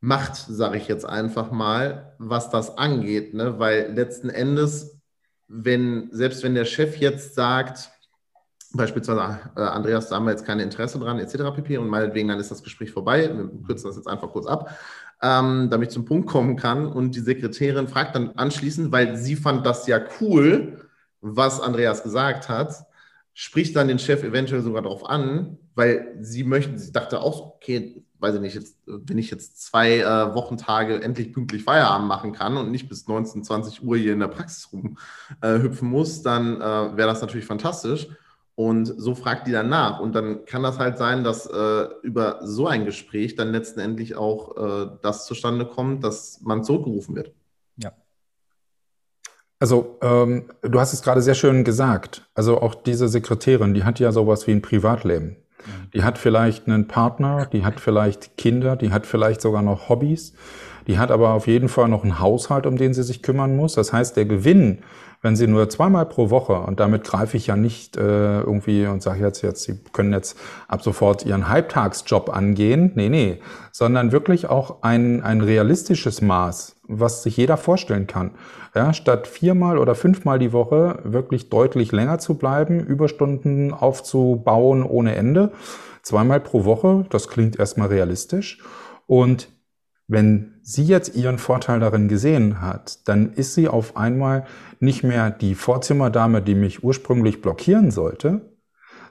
[0.00, 3.34] Macht, sage ich jetzt einfach mal, was das angeht.
[3.34, 3.58] Ne?
[3.58, 5.00] Weil letzten Endes,
[5.48, 7.90] wenn, selbst wenn der Chef jetzt sagt,
[8.72, 11.54] beispielsweise äh, Andreas, da haben wir jetzt kein Interesse dran, etc.
[11.54, 11.78] pp.
[11.78, 13.30] Und meinetwegen, dann ist das Gespräch vorbei.
[13.34, 14.76] Wir kürzen das jetzt einfach kurz ab,
[15.22, 16.86] ähm, damit ich zum Punkt kommen kann.
[16.86, 20.88] Und die Sekretärin fragt dann anschließend, weil sie fand das ja cool,
[21.20, 22.74] was Andreas gesagt hat,
[23.34, 28.04] spricht dann den Chef eventuell sogar darauf an, weil sie möchten, sie dachte auch, okay,
[28.20, 32.56] weiß ich nicht, jetzt, wenn ich jetzt zwei äh, Wochentage endlich pünktlich Feierabend machen kann
[32.56, 36.96] und nicht bis 19, 20 Uhr hier in der Praxis rumhüpfen äh, muss, dann äh,
[36.96, 38.08] wäre das natürlich fantastisch.
[38.58, 40.00] Und so fragt die dann nach.
[40.00, 44.56] Und dann kann das halt sein, dass äh, über so ein Gespräch dann letztendlich auch
[44.56, 47.32] äh, das zustande kommt, dass man zurückgerufen wird.
[47.76, 47.92] Ja.
[49.60, 52.28] Also, ähm, du hast es gerade sehr schön gesagt.
[52.34, 55.36] Also auch diese Sekretärin, die hat ja sowas wie ein Privatleben.
[55.92, 60.34] Die hat vielleicht einen Partner, die hat vielleicht Kinder, die hat vielleicht sogar noch Hobbys.
[60.86, 63.74] Die hat aber auf jeden Fall noch einen Haushalt, um den sie sich kümmern muss.
[63.74, 64.78] Das heißt, der Gewinn,
[65.20, 69.02] wenn sie nur zweimal pro Woche, und damit greife ich ja nicht äh, irgendwie und
[69.02, 72.92] sage jetzt, jetzt, sie können jetzt ab sofort ihren Halbtagsjob angehen.
[72.94, 73.40] Nee, nee.
[73.72, 78.32] Sondern wirklich auch ein, ein realistisches Maß, was sich jeder vorstellen kann.
[78.74, 85.16] Ja, statt viermal oder fünfmal die Woche wirklich deutlich länger zu bleiben, Überstunden aufzubauen ohne
[85.16, 85.50] Ende.
[86.02, 88.60] Zweimal pro Woche, das klingt erstmal realistisch.
[89.06, 89.48] Und
[90.08, 94.46] wenn sie jetzt ihren Vorteil darin gesehen hat, dann ist sie auf einmal
[94.80, 98.40] nicht mehr die Vorzimmerdame, die mich ursprünglich blockieren sollte,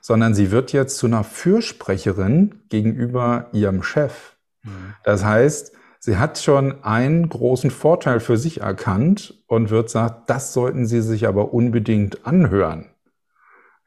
[0.02, 4.36] sondern sie wird jetzt zu einer Fürsprecherin gegenüber ihrem Chef.
[4.64, 4.94] Mhm.
[5.04, 10.54] Das heißt, sie hat schon einen großen Vorteil für sich erkannt und wird sagen, das
[10.54, 12.86] sollten Sie sich aber unbedingt anhören.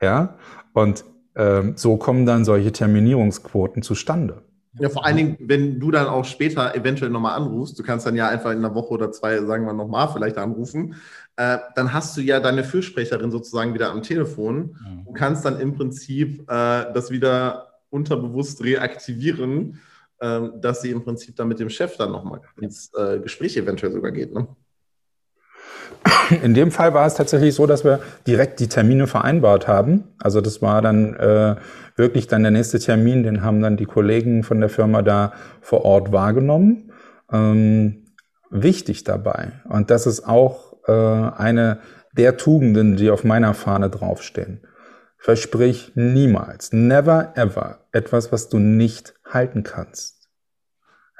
[0.00, 0.36] Ja,
[0.72, 4.42] und ähm, so kommen dann solche Terminierungsquoten zustande.
[4.78, 8.14] Ja, vor allen Dingen, wenn du dann auch später eventuell nochmal anrufst, du kannst dann
[8.14, 10.94] ja einfach in einer Woche oder zwei, sagen wir nochmal, vielleicht anrufen,
[11.36, 15.06] äh, dann hast du ja deine Fürsprecherin sozusagen wieder am Telefon mhm.
[15.06, 19.80] und kannst dann im Prinzip äh, das wieder unterbewusst reaktivieren
[20.22, 23.90] ähm, dass sie im Prinzip dann mit dem Chef dann nochmal ins äh, Gespräch eventuell
[23.90, 24.34] sogar geht.
[24.34, 24.46] Ne?
[26.42, 30.04] In dem Fall war es tatsächlich so, dass wir direkt die Termine vereinbart haben.
[30.18, 31.56] Also das war dann äh,
[31.96, 35.84] wirklich dann der nächste Termin, den haben dann die Kollegen von der Firma da vor
[35.84, 36.92] Ort wahrgenommen.
[37.32, 38.06] Ähm,
[38.50, 41.78] wichtig dabei, und das ist auch äh, eine
[42.12, 44.66] der Tugenden, die auf meiner Fahne draufstehen.
[45.18, 50.28] Versprich niemals, never ever etwas, was du nicht halten kannst.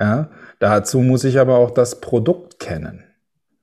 [0.00, 3.04] Ja, dazu muss ich aber auch das Produkt kennen.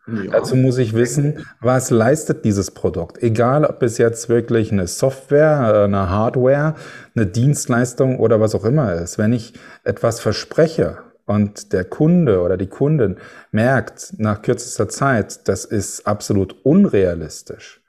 [0.07, 0.31] Ja.
[0.31, 3.21] Dazu muss ich wissen, was leistet dieses Produkt.
[3.21, 6.75] Egal, ob es jetzt wirklich eine Software, eine Hardware,
[7.13, 9.17] eine Dienstleistung oder was auch immer ist.
[9.17, 13.17] Wenn ich etwas verspreche und der Kunde oder die Kundin
[13.51, 17.81] merkt nach kürzester Zeit, das ist absolut unrealistisch,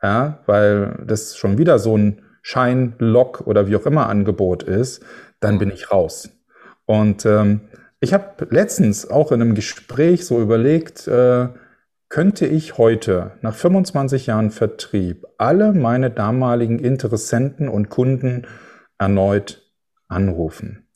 [0.00, 5.02] ja, weil das schon wieder so ein Schein, Lock oder wie auch immer Angebot ist,
[5.40, 6.30] dann bin ich raus.
[6.86, 7.62] Und ähm,
[8.00, 11.48] ich habe letztens auch in einem Gespräch so überlegt, äh,
[12.14, 18.46] könnte ich heute nach 25 Jahren Vertrieb alle meine damaligen Interessenten und Kunden
[18.98, 19.68] erneut
[20.06, 20.86] anrufen.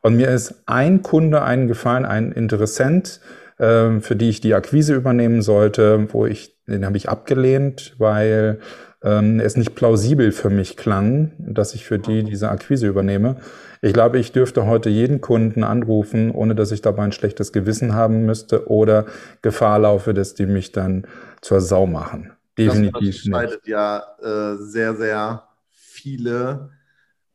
[0.00, 3.20] Und mir ist ein Kunde eingefallen, ein Interessent,
[3.58, 8.60] äh, für die ich die Akquise übernehmen sollte, wo ich den habe ich abgelehnt, weil
[9.02, 13.36] ähm, es nicht plausibel für mich klang, dass ich für die diese Akquise übernehme.
[13.84, 17.94] Ich glaube, ich dürfte heute jeden Kunden anrufen, ohne dass ich dabei ein schlechtes Gewissen
[17.94, 19.06] haben müsste oder
[19.42, 21.04] Gefahr laufe, dass die mich dann
[21.40, 22.30] zur Sau machen.
[22.56, 23.16] Definitiv.
[23.16, 26.70] Das unterscheidet ja äh, sehr, sehr viele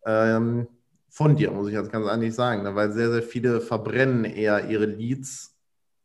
[0.06, 0.68] ähm,
[1.10, 2.76] von dir, muss ich jetzt ganz ehrlich sagen, ne?
[2.76, 5.54] weil sehr, sehr viele verbrennen eher ihre Leads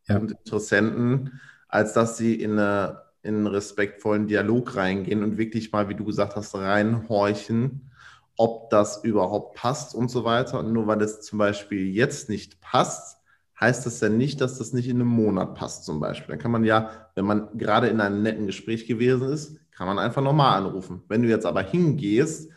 [0.09, 0.16] ja.
[0.16, 5.88] und Interessenten, als dass sie in, eine, in einen respektvollen Dialog reingehen und wirklich mal,
[5.88, 7.91] wie du gesagt hast, reinhorchen,
[8.36, 10.58] ob das überhaupt passt und so weiter.
[10.60, 13.18] Und nur weil es zum Beispiel jetzt nicht passt,
[13.60, 16.32] heißt das ja nicht, dass das nicht in einem Monat passt zum Beispiel.
[16.32, 19.98] Dann kann man ja, wenn man gerade in einem netten Gespräch gewesen ist, kann man
[19.98, 21.02] einfach nochmal anrufen.
[21.08, 22.50] Wenn du jetzt aber hingehst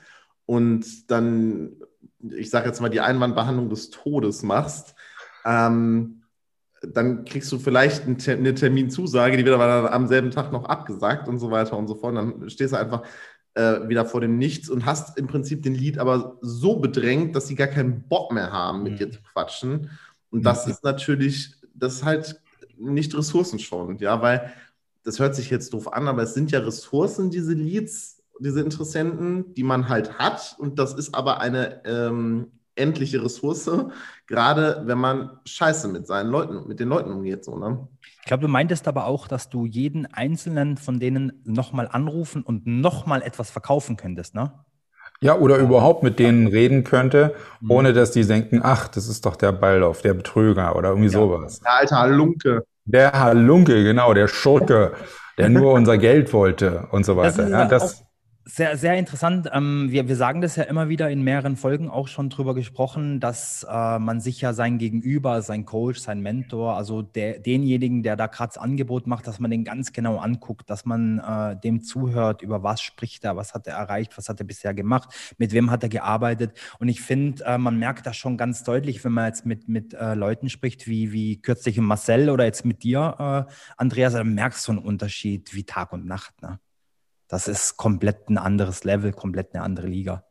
[0.46, 1.74] und dann,
[2.20, 4.96] ich sage jetzt mal, die Einwandbehandlung des Todes machst,
[5.46, 6.24] ähm,
[6.82, 11.40] dann kriegst du vielleicht eine Terminzusage, die wird aber am selben Tag noch abgesagt und
[11.40, 12.16] so weiter und so fort.
[12.16, 13.04] Und dann stehst du einfach
[13.56, 17.48] äh, wieder vor dem Nichts und hast im Prinzip den Lied aber so bedrängt, dass
[17.48, 18.98] sie gar keinen Bock mehr haben, mit mhm.
[18.98, 19.90] dir zu quatschen.
[20.30, 20.74] Und das mhm.
[20.74, 22.42] ist natürlich, das ist halt
[22.78, 24.54] nicht ressourcenschonend, ja, weil
[25.04, 29.54] das hört sich jetzt doof an, aber es sind ja Ressourcen, diese Leads, diese Interessenten,
[29.54, 30.56] die man halt hat.
[30.58, 33.70] Und das ist aber eine ähm, endliche Ressource,
[34.28, 37.46] gerade wenn man scheiße mit seinen Leuten, mit den Leuten umgeht.
[37.46, 37.88] So, ne?
[38.20, 42.68] Ich glaube, du meintest aber auch, dass du jeden einzelnen von denen nochmal anrufen und
[42.68, 44.52] nochmal etwas verkaufen könntest, ne?
[45.22, 47.72] Ja, oder überhaupt mit denen reden könnte, mhm.
[47.72, 51.20] ohne dass die denken, ach, das ist doch der Baldauf, der Betrüger oder irgendwie ja.
[51.20, 51.62] sowas.
[51.62, 52.66] Der alte Halunke.
[52.84, 54.92] Der Halunke, genau, der Schurke,
[55.38, 57.44] der nur unser Geld wollte und so weiter.
[57.44, 58.04] Das ja, das,
[58.48, 59.50] sehr, sehr interessant.
[59.52, 63.20] Ähm, wir, wir sagen das ja immer wieder in mehreren Folgen auch schon drüber gesprochen,
[63.20, 68.16] dass äh, man sich ja sein Gegenüber, sein Coach, sein Mentor, also der, denjenigen, der
[68.16, 71.82] da gerade das Angebot macht, dass man den ganz genau anguckt, dass man äh, dem
[71.82, 75.52] zuhört, über was spricht er, was hat er erreicht, was hat er bisher gemacht, mit
[75.52, 76.56] wem hat er gearbeitet.
[76.78, 79.96] Und ich finde, äh, man merkt das schon ganz deutlich, wenn man jetzt mit, mit
[79.96, 84.68] äh, Leuten spricht, wie, wie kürzlich Marcel oder jetzt mit dir, äh, Andreas, dann merkst
[84.68, 86.42] du einen Unterschied wie Tag und Nacht.
[86.44, 86.60] Ne?
[87.28, 90.24] Das ist komplett ein anderes Level, komplett eine andere Liga.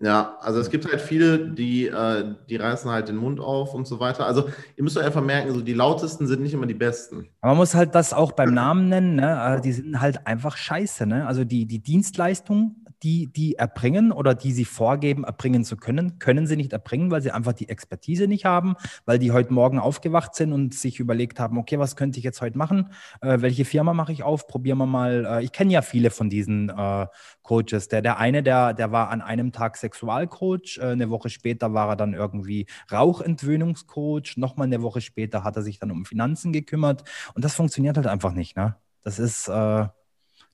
[0.00, 3.84] Ja, also es gibt halt viele, die, äh, die reißen halt den Mund auf und
[3.84, 4.26] so weiter.
[4.26, 7.28] Also ihr müsst euch einfach merken, so die lautesten sind nicht immer die besten.
[7.40, 9.40] Aber man muss halt das auch beim Namen nennen, ne?
[9.40, 11.26] Also die sind halt einfach scheiße, ne?
[11.26, 16.46] Also die, die Dienstleistung die die erbringen oder die sie vorgeben, erbringen zu können, können
[16.46, 20.34] sie nicht erbringen, weil sie einfach die Expertise nicht haben, weil die heute Morgen aufgewacht
[20.34, 22.92] sind und sich überlegt haben, okay, was könnte ich jetzt heute machen?
[23.20, 24.46] Äh, welche Firma mache ich auf?
[24.46, 25.26] Probieren wir mal.
[25.26, 27.06] Äh, ich kenne ja viele von diesen äh,
[27.42, 27.88] Coaches.
[27.88, 31.90] Der, der eine, der, der war an einem Tag Sexualcoach, äh, eine Woche später war
[31.90, 37.04] er dann irgendwie Rauchentwöhnungscoach, nochmal eine Woche später hat er sich dann um Finanzen gekümmert
[37.34, 38.56] und das funktioniert halt einfach nicht.
[38.56, 38.76] Ne?
[39.02, 39.86] Das ist äh,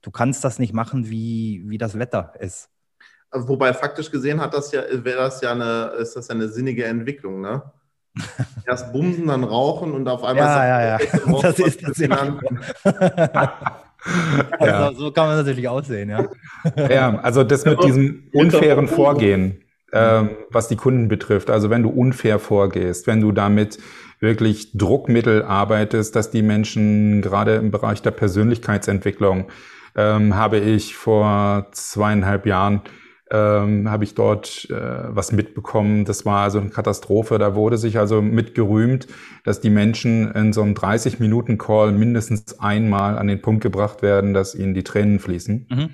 [0.04, 2.68] du kannst das nicht machen, wie, wie das Wetter ist.
[3.32, 6.84] Wobei faktisch gesehen hat das ja, wäre das ja eine, ist das ja eine sinnige
[6.84, 7.62] Entwicklung, ne?
[8.66, 11.40] Erst bumsen, dann rauchen und auf einmal ja, ist ja, ja.
[11.42, 12.38] das ist das ja.
[14.58, 16.28] also, so kann man natürlich aussehen, ja.
[16.88, 21.50] Ja, also das mit diesem unfairen Vorgehen, ähm, was die Kunden betrifft.
[21.50, 23.78] Also wenn du unfair vorgehst, wenn du damit
[24.20, 29.46] wirklich Druckmittel arbeitest, dass die Menschen gerade im Bereich der Persönlichkeitsentwicklung
[29.96, 32.82] ähm, habe ich vor zweieinhalb Jahren
[33.30, 34.74] ähm, habe ich dort äh,
[35.08, 36.04] was mitbekommen.
[36.04, 37.38] Das war also eine Katastrophe.
[37.38, 39.08] Da wurde sich also mitgerühmt,
[39.44, 44.54] dass die Menschen in so einem 30-Minuten-Call mindestens einmal an den Punkt gebracht werden, dass
[44.54, 45.66] ihnen die Tränen fließen.
[45.70, 45.90] Mhm.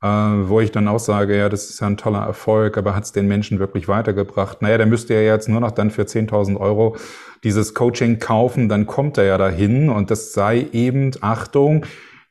[0.00, 3.04] Äh, wo ich dann auch sage, ja, das ist ja ein toller Erfolg, aber hat
[3.04, 4.62] es den Menschen wirklich weitergebracht?
[4.62, 6.96] Naja, der müsste ja jetzt nur noch dann für 10.000 Euro
[7.42, 11.84] dieses Coaching kaufen, dann kommt er ja dahin und das sei eben, Achtung,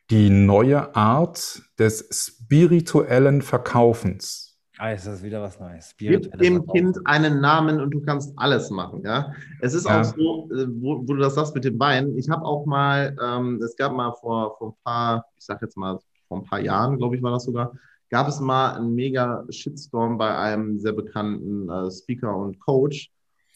[0.10, 4.48] die neue Art des spirituellen Verkaufens.
[4.80, 5.96] Ah, ist das wieder was Neues.
[5.98, 9.02] Gib dem Kind einen Namen und du kannst alles machen.
[9.04, 10.00] Ja, es ist ja.
[10.00, 12.16] auch so, äh, wo, wo, du das sagst mit dem Bein.
[12.16, 15.78] Ich habe auch mal, ähm, es gab mal vor, vor ein paar, ich sag jetzt
[15.78, 17.74] mal vor ein paar Jahren, glaube ich, war das sogar,
[18.10, 23.10] gab es mal einen mega Shitstorm bei einem sehr bekannten äh, Speaker und Coach,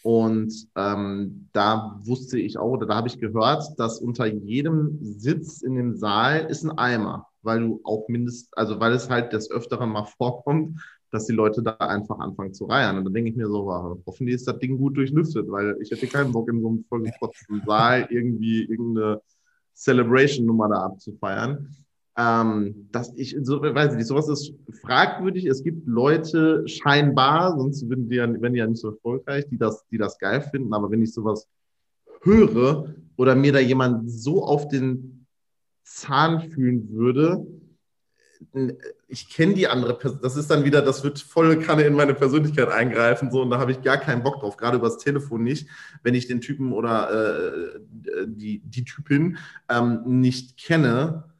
[0.04, 5.62] und ähm, da wusste ich auch, oder da habe ich gehört, dass unter jedem Sitz
[5.62, 9.52] in dem Saal ist ein Eimer, weil du auch mindestens, also weil es halt des
[9.52, 10.80] Öfteren mal vorkommt,
[11.12, 12.98] dass die Leute da einfach anfangen zu reiern.
[12.98, 15.92] Und dann denke ich mir so, wow, hoffentlich ist das Ding gut durchlüftet, weil ich
[15.92, 19.22] hätte keinen Bock, in so einem vollgeprotzten Saal irgendwie irgendeine
[19.76, 21.76] Celebration-Nummer da abzufeiern.
[22.18, 25.46] Ähm, dass ich, so, weiß ich nicht, sowas ist fragwürdig.
[25.46, 29.58] Es gibt Leute scheinbar, sonst würden die ja, wären die ja nicht so erfolgreich, die
[29.58, 30.74] das, die das geil finden.
[30.74, 31.48] Aber wenn ich sowas
[32.22, 35.26] höre oder mir da jemand so auf den
[35.84, 37.46] Zahn fühlen würde,
[39.08, 42.14] ich kenne die andere Person, das ist dann wieder, das wird volle Kanne in meine
[42.14, 45.68] Persönlichkeit eingreifen, so, und da habe ich gar keinen Bock drauf, gerade übers Telefon nicht,
[46.04, 47.80] wenn ich den Typen oder äh,
[48.26, 49.38] die, die Typin
[49.70, 51.31] ähm, nicht kenne.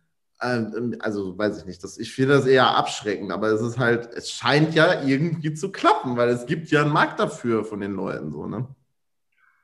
[0.42, 4.10] Ähm, also weiß ich nicht, das, ich finde das eher abschreckend, aber es ist halt,
[4.14, 7.94] es scheint ja irgendwie zu klappen, weil es gibt ja einen Markt dafür von den
[7.94, 8.68] Leuten, so, ne?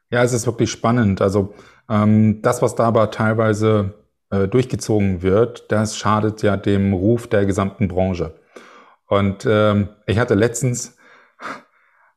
[0.09, 1.21] Ja, es ist wirklich spannend.
[1.21, 1.53] Also
[1.89, 3.93] ähm, das, was da aber teilweise
[4.29, 8.35] äh, durchgezogen wird, das schadet ja dem Ruf der gesamten Branche.
[9.07, 10.97] Und ähm, ich hatte letztens,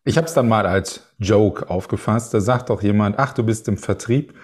[0.04, 3.68] ich habe es dann mal als Joke aufgefasst, da sagt doch jemand, ach, du bist
[3.68, 4.34] im Vertrieb,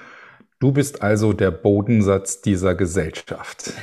[0.59, 3.73] du bist also der Bodensatz dieser Gesellschaft.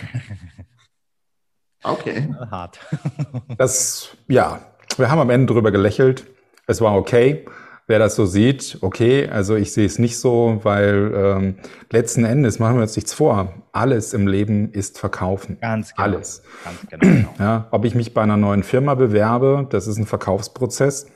[1.85, 2.33] Okay.
[2.49, 2.79] Hart.
[3.57, 4.61] das, ja,
[4.95, 6.25] wir haben am Ende drüber gelächelt.
[6.65, 7.45] Es war okay
[7.87, 11.55] wer das so sieht, okay, also ich sehe es nicht so, weil ähm,
[11.91, 13.53] letzten Endes machen wir uns nichts vor.
[13.71, 15.57] Alles im Leben ist Verkaufen.
[15.59, 16.03] Ganz genau.
[16.03, 16.43] Alles.
[16.63, 17.33] Ganz genau.
[17.39, 21.07] Ja, ob ich mich bei einer neuen Firma bewerbe, das ist ein Verkaufsprozess.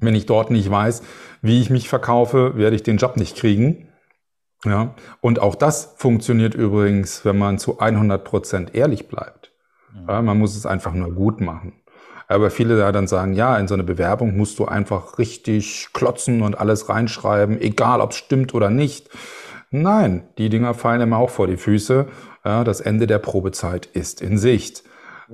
[0.00, 1.02] Wenn ich dort nicht weiß,
[1.40, 3.88] wie ich mich verkaufe, werde ich den Job nicht kriegen.
[4.64, 9.50] Ja, und auch das funktioniert übrigens, wenn man zu 100 Prozent ehrlich bleibt.
[10.08, 11.74] Ja, man muss es einfach nur gut machen.
[12.28, 16.42] Aber viele da dann sagen, ja, in so eine Bewerbung musst du einfach richtig klotzen
[16.42, 19.10] und alles reinschreiben, egal ob es stimmt oder nicht.
[19.70, 22.06] Nein, die Dinger fallen immer auch vor die Füße.
[22.44, 24.84] Ja, das Ende der Probezeit ist in Sicht.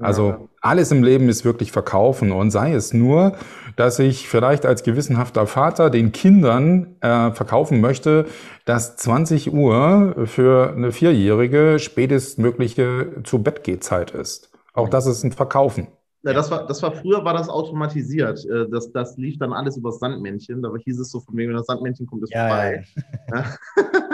[0.00, 3.36] Also alles im Leben ist wirklich verkaufen und sei es nur,
[3.76, 8.26] dass ich vielleicht als gewissenhafter Vater den Kindern äh, verkaufen möchte,
[8.64, 13.66] dass 20 Uhr für eine Vierjährige spätestmögliche zu Bett
[14.14, 14.50] ist.
[14.74, 15.88] Auch das ist ein Verkaufen.
[16.24, 18.44] Ja, das war, das war früher war das automatisiert.
[18.44, 20.62] Äh, das, das lief dann alles über das Sandmännchen.
[20.62, 22.84] Da hieß es so von wegen, wenn das Sandmännchen kommt, ist ja, vorbei.
[23.32, 23.44] Ja.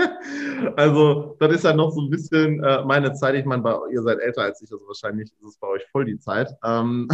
[0.76, 3.34] also, das ist ja noch so ein bisschen äh, meine Zeit.
[3.34, 3.62] Ich meine,
[3.92, 7.08] ihr seid älter als ich, also wahrscheinlich ist es bei euch voll die Zeit, ähm,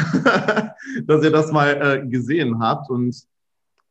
[1.07, 2.90] dass ihr das mal äh, gesehen habt.
[2.90, 3.16] Und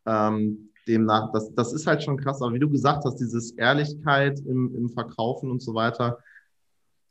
[0.05, 2.41] ähm, demnach, das, das ist halt schon krass.
[2.41, 6.19] Aber wie du gesagt hast, dieses Ehrlichkeit im, im Verkaufen und so weiter,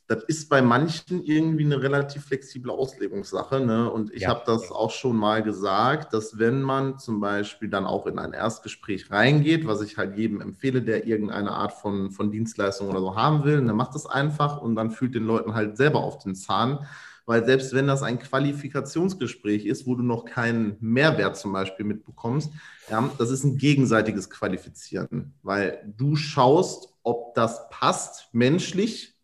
[0.09, 3.61] das ist bei manchen irgendwie eine relativ flexible Auslegungssache.
[3.61, 3.91] Ne?
[3.91, 7.85] Und ich ja, habe das auch schon mal gesagt, dass wenn man zum Beispiel dann
[7.85, 12.33] auch in ein Erstgespräch reingeht, was ich halt jedem empfehle, der irgendeine Art von, von
[12.33, 15.77] Dienstleistung oder so haben will, dann macht das einfach und dann fühlt den Leuten halt
[15.77, 16.87] selber auf den Zahn.
[17.27, 22.51] Weil selbst wenn das ein Qualifikationsgespräch ist, wo du noch keinen Mehrwert zum Beispiel mitbekommst,
[22.91, 29.18] ja, das ist ein gegenseitiges Qualifizieren, weil du schaust, ob das passt menschlich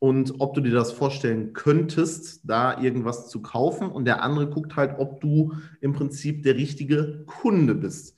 [0.00, 3.90] und ob du dir das vorstellen könntest, da irgendwas zu kaufen.
[3.90, 8.16] Und der andere guckt halt, ob du im Prinzip der richtige Kunde bist.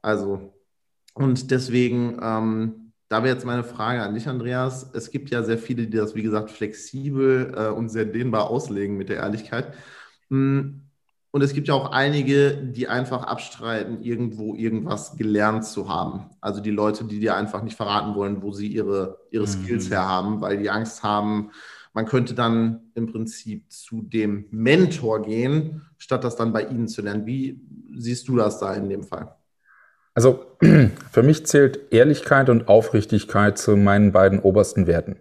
[0.00, 0.54] Also,
[1.14, 4.90] und deswegen, ähm, da wäre jetzt meine Frage an dich, Andreas.
[4.94, 8.96] Es gibt ja sehr viele, die das, wie gesagt, flexibel äh, und sehr dehnbar auslegen
[8.96, 9.74] mit der Ehrlichkeit.
[10.30, 10.82] Hm,
[11.34, 16.30] und es gibt ja auch einige, die einfach abstreiten, irgendwo irgendwas gelernt zu haben.
[16.40, 19.94] Also die Leute, die dir einfach nicht verraten wollen, wo sie ihre, ihre Skills mhm.
[19.94, 21.50] her haben, weil die Angst haben,
[21.92, 27.02] man könnte dann im Prinzip zu dem Mentor gehen, statt das dann bei ihnen zu
[27.02, 27.26] lernen.
[27.26, 27.60] Wie
[27.96, 29.34] siehst du das da in dem Fall?
[30.14, 30.56] Also
[31.10, 35.16] für mich zählt Ehrlichkeit und Aufrichtigkeit zu meinen beiden obersten Werten.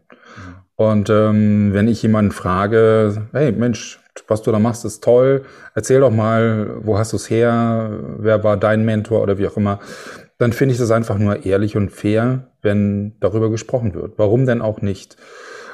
[0.75, 5.43] Und ähm, wenn ich jemanden frage, hey Mensch, was du da machst, ist toll.
[5.75, 7.99] Erzähl doch mal, wo hast du es her?
[8.17, 9.79] Wer war dein Mentor oder wie auch immer?
[10.37, 14.13] Dann finde ich das einfach nur ehrlich und fair, wenn darüber gesprochen wird.
[14.17, 15.17] Warum denn auch nicht?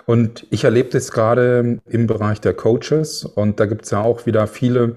[0.05, 4.25] Und ich erlebe das gerade im Bereich der Coaches und da gibt es ja auch
[4.25, 4.95] wieder viele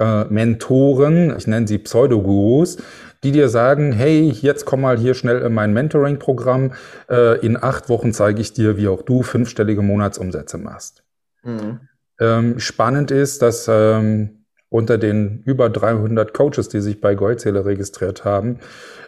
[0.00, 2.78] äh, Mentoren, ich nenne sie Pseudogurus,
[3.22, 6.72] die dir sagen, hey, jetzt komm mal hier schnell in mein Mentoring-Programm.
[7.08, 11.04] Äh, in acht Wochen zeige ich dir, wie auch du fünfstellige Monatsumsätze machst.
[11.42, 11.80] Mhm.
[12.18, 18.24] Ähm, spannend ist, dass ähm, unter den über 300 Coaches, die sich bei Goldzähler registriert
[18.24, 18.58] haben,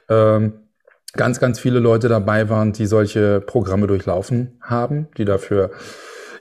[0.08, 0.54] ähm,
[1.14, 5.70] ganz, ganz viele Leute dabei waren, die solche Programme durchlaufen haben, die dafür,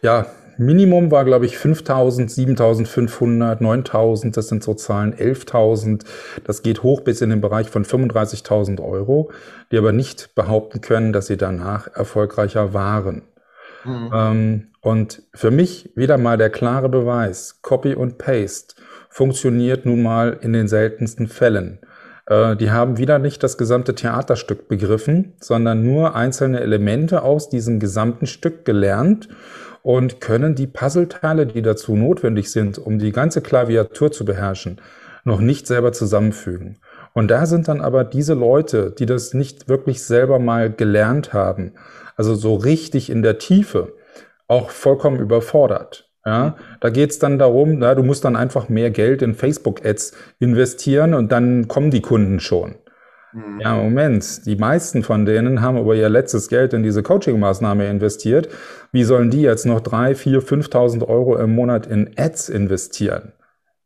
[0.01, 0.25] ja,
[0.57, 6.03] Minimum war, glaube ich, 5000, 7500, 9000, das sind so Zahlen, 11.000.
[6.43, 9.31] Das geht hoch bis in den Bereich von 35.000 Euro,
[9.71, 13.23] die aber nicht behaupten können, dass sie danach erfolgreicher waren.
[13.83, 14.11] Mhm.
[14.13, 18.75] Ähm, und für mich wieder mal der klare Beweis, Copy und Paste
[19.09, 21.79] funktioniert nun mal in den seltensten Fällen.
[22.27, 27.79] Äh, die haben wieder nicht das gesamte Theaterstück begriffen, sondern nur einzelne Elemente aus diesem
[27.79, 29.27] gesamten Stück gelernt
[29.83, 34.79] und können die Puzzleteile, die dazu notwendig sind, um die ganze Klaviatur zu beherrschen,
[35.23, 36.79] noch nicht selber zusammenfügen.
[37.13, 41.73] Und da sind dann aber diese Leute, die das nicht wirklich selber mal gelernt haben,
[42.15, 43.93] also so richtig in der Tiefe,
[44.47, 46.09] auch vollkommen überfordert.
[46.25, 51.15] Ja, da geht's dann darum, na, du musst dann einfach mehr Geld in Facebook-Ads investieren
[51.15, 52.75] und dann kommen die Kunden schon.
[53.33, 53.59] Mhm.
[53.61, 58.49] Ja, Moment, die meisten von denen haben aber ihr letztes Geld in diese Coaching-Maßnahme investiert.
[58.91, 63.33] Wie sollen die jetzt noch drei, vier, 5.000 Euro im Monat in Ads investieren?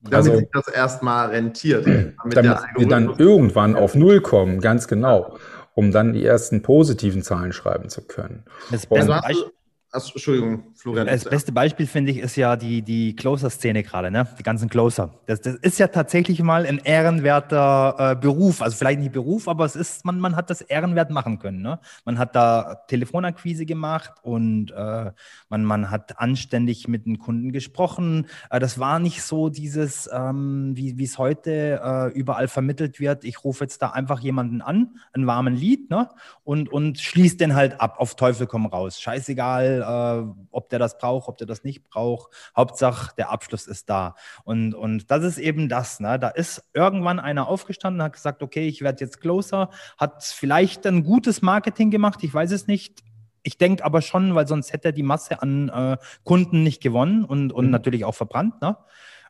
[0.02, 1.86] Damit also, sich das erstmal rentiert.
[1.86, 5.38] Damit, damit wir dann irgendwann auf Null kommen, ganz genau,
[5.74, 8.46] um dann die ersten positiven Zahlen schreiben zu können.
[8.72, 9.52] Das beste, Beispiel,
[9.96, 11.08] Achso, Entschuldigung, Florian.
[11.08, 14.28] Das beste Beispiel, finde ich, ist ja die, die Closer-Szene gerade, ne?
[14.38, 15.14] Die ganzen Closer.
[15.26, 18.62] Das, das ist ja tatsächlich mal ein ehrenwerter äh, Beruf.
[18.62, 21.62] Also vielleicht nicht Beruf, aber es ist, man, man hat das ehrenwert machen können.
[21.62, 21.80] Ne?
[22.04, 25.12] Man hat da Telefonakquise gemacht und äh,
[25.48, 28.28] man, man hat anständig mit den Kunden gesprochen.
[28.50, 33.24] Äh, das war nicht so dieses, ähm, wie es heute äh, überall vermittelt wird.
[33.24, 36.10] Ich rufe jetzt da einfach jemanden an, einen warmen Lied, ne?
[36.44, 39.00] Und, und schließe den halt ab, auf Teufel komm raus.
[39.00, 42.32] Scheißegal äh, ob der das braucht, ob der das nicht braucht.
[42.56, 44.16] Hauptsache, der Abschluss ist da.
[44.44, 46.00] Und, und das ist eben das.
[46.00, 46.20] Ne?
[46.20, 51.04] Da ist irgendwann einer aufgestanden, hat gesagt, okay, ich werde jetzt closer, hat vielleicht ein
[51.04, 53.04] gutes Marketing gemacht, ich weiß es nicht.
[53.44, 57.24] Ich denke aber schon, weil sonst hätte er die Masse an äh, Kunden nicht gewonnen
[57.24, 57.72] und, und mhm.
[57.72, 58.60] natürlich auch verbrannt.
[58.62, 58.76] Ne?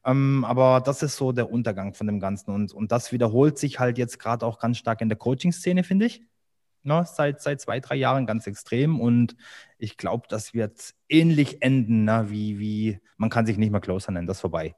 [0.06, 2.52] Ähm, aber das ist so der Untergang von dem Ganzen.
[2.52, 6.06] Und, und das wiederholt sich halt jetzt gerade auch ganz stark in der Coaching-Szene, finde
[6.06, 6.22] ich
[6.86, 9.00] ne, seit, seit zwei, drei Jahren ganz extrem.
[9.00, 9.36] Und
[9.86, 14.12] ich glaube, das wird ähnlich enden, ne, wie, wie man kann sich nicht mehr Closer
[14.12, 14.76] nennen, das ist vorbei.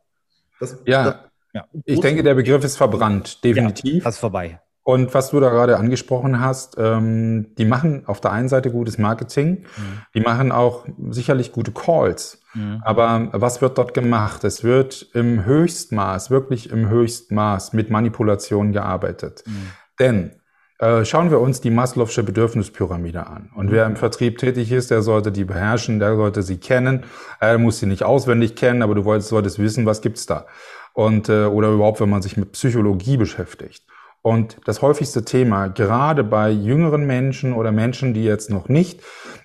[0.60, 1.16] Das, ja, das,
[1.54, 3.96] ja, ich denke, der Begriff ist verbrannt, definitiv.
[3.96, 4.60] Ja, das ist vorbei.
[4.84, 8.98] Und was du da gerade angesprochen hast, ähm, die machen auf der einen Seite gutes
[8.98, 10.02] Marketing, mhm.
[10.14, 12.42] die machen auch sicherlich gute Calls.
[12.54, 12.82] Mhm.
[12.86, 14.44] Aber was wird dort gemacht?
[14.44, 19.44] Es wird im Höchstmaß, wirklich im Höchstmaß mit Manipulation gearbeitet.
[19.46, 19.72] Mhm.
[20.00, 20.42] Denn
[20.80, 23.50] äh, schauen wir uns die Maslow'sche Bedürfnispyramide an.
[23.56, 27.04] Und wer im Vertrieb tätig ist, der sollte die beherrschen, der sollte sie kennen.
[27.40, 30.46] Er muss sie nicht auswendig kennen, aber du solltest wissen, was gibt's da.
[30.94, 33.86] Und, äh, oder überhaupt, wenn man sich mit Psychologie beschäftigt.
[34.22, 39.02] Und das häufigste Thema, gerade bei jüngeren Menschen oder Menschen, die jetzt noch nicht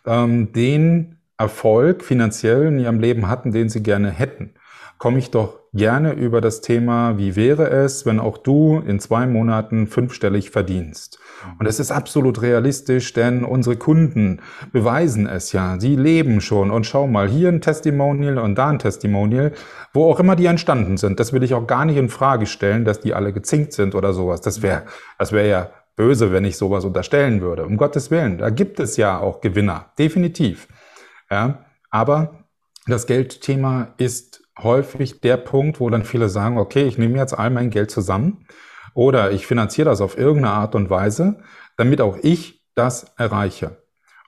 [0.06, 4.54] ähm, den Erfolg finanziell in ihrem Leben hatten, den sie gerne hätten,
[5.02, 9.26] komme ich doch gerne über das Thema, wie wäre es, wenn auch du in zwei
[9.26, 11.18] Monaten fünfstellig verdienst.
[11.58, 15.80] Und es ist absolut realistisch, denn unsere Kunden beweisen es ja.
[15.80, 16.70] Sie leben schon.
[16.70, 19.50] Und schau mal, hier ein Testimonial und da ein Testimonial,
[19.92, 21.18] wo auch immer die entstanden sind.
[21.18, 24.12] Das will ich auch gar nicht in Frage stellen, dass die alle gezinkt sind oder
[24.12, 24.40] sowas.
[24.40, 24.84] Das wäre,
[25.18, 27.66] das wäre ja böse, wenn ich sowas unterstellen würde.
[27.66, 28.38] Um Gottes Willen.
[28.38, 29.86] Da gibt es ja auch Gewinner.
[29.98, 30.68] Definitiv.
[31.28, 31.64] Ja.
[31.90, 32.44] Aber
[32.86, 37.50] das Geldthema ist häufig der Punkt, wo dann viele sagen, okay, ich nehme jetzt all
[37.50, 38.46] mein Geld zusammen
[38.94, 41.40] oder ich finanziere das auf irgendeine Art und Weise,
[41.76, 43.82] damit auch ich das erreiche.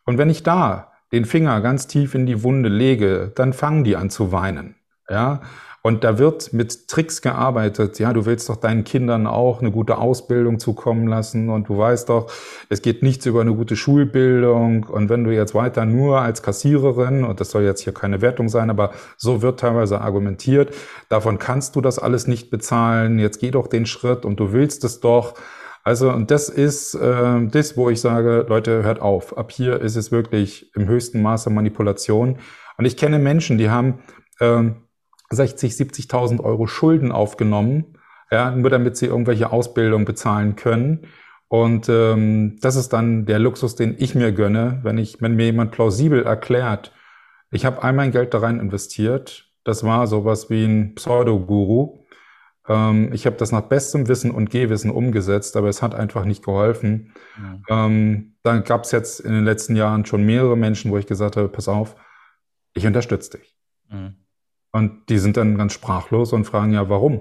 [0.05, 3.97] Und wenn ich da den Finger ganz tief in die Wunde lege, dann fangen die
[3.97, 4.77] an zu weinen.
[5.09, 5.43] Ja,
[5.87, 7.99] und da wird mit Tricks gearbeitet.
[7.99, 12.09] Ja, du willst doch deinen Kindern auch eine gute Ausbildung zukommen lassen und du weißt
[12.09, 12.32] doch,
[12.70, 14.85] es geht nichts über eine gute Schulbildung.
[14.85, 18.49] Und wenn du jetzt weiter nur als Kassiererin, und das soll jetzt hier keine Wertung
[18.49, 20.74] sein, aber so wird teilweise argumentiert,
[21.11, 23.18] davon kannst du das alles nicht bezahlen.
[23.18, 25.35] Jetzt geh doch den Schritt und du willst es doch.
[25.82, 29.37] Also, und das ist äh, das, wo ich sage, Leute, hört auf.
[29.37, 32.39] Ab hier ist es wirklich im höchsten Maße Manipulation.
[32.78, 33.99] Und ich kenne Menschen, die haben
[34.41, 34.70] äh,
[35.35, 37.99] 60, 70.000 Euro Schulden aufgenommen,
[38.30, 41.07] ja, nur damit sie irgendwelche Ausbildung bezahlen können.
[41.49, 45.47] Und ähm, das ist dann der Luxus, den ich mir gönne, wenn ich, wenn mir
[45.47, 46.93] jemand plausibel erklärt,
[47.51, 49.51] ich habe all mein Geld da rein investiert.
[49.62, 52.05] Das war sowas wie ein Pseudo-Guru.
[52.68, 56.45] Ähm, ich habe das nach bestem Wissen und Gehwissen umgesetzt, aber es hat einfach nicht
[56.45, 57.12] geholfen.
[57.68, 57.87] Ja.
[57.87, 61.37] Ähm, dann gab es jetzt in den letzten Jahren schon mehrere Menschen, wo ich gesagt
[61.37, 61.97] habe, pass auf,
[62.74, 63.57] ich unterstütze dich.
[63.91, 64.16] Mhm.
[64.75, 67.20] Und die sind dann ganz sprachlos und fragen ja, warum?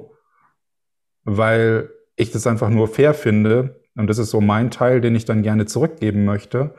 [1.24, 5.26] Weil ich das einfach nur fair finde, und das ist so mein Teil, den ich
[5.26, 6.74] dann gerne zurückgeben möchte,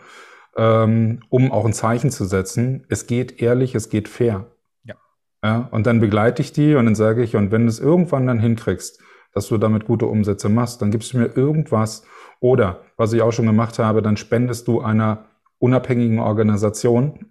[0.57, 2.85] ähm, um auch ein Zeichen zu setzen.
[2.89, 4.51] Es geht ehrlich, es geht fair.
[4.83, 4.97] Ja.
[5.45, 5.68] ja.
[5.70, 8.41] Und dann begleite ich die und dann sage ich, und wenn du es irgendwann dann
[8.41, 9.01] hinkriegst,
[9.33, 12.03] dass du damit gute Umsätze machst, dann gibst du mir irgendwas.
[12.41, 15.27] Oder, was ich auch schon gemacht habe, dann spendest du einer
[15.61, 17.31] unabhängigen Organisation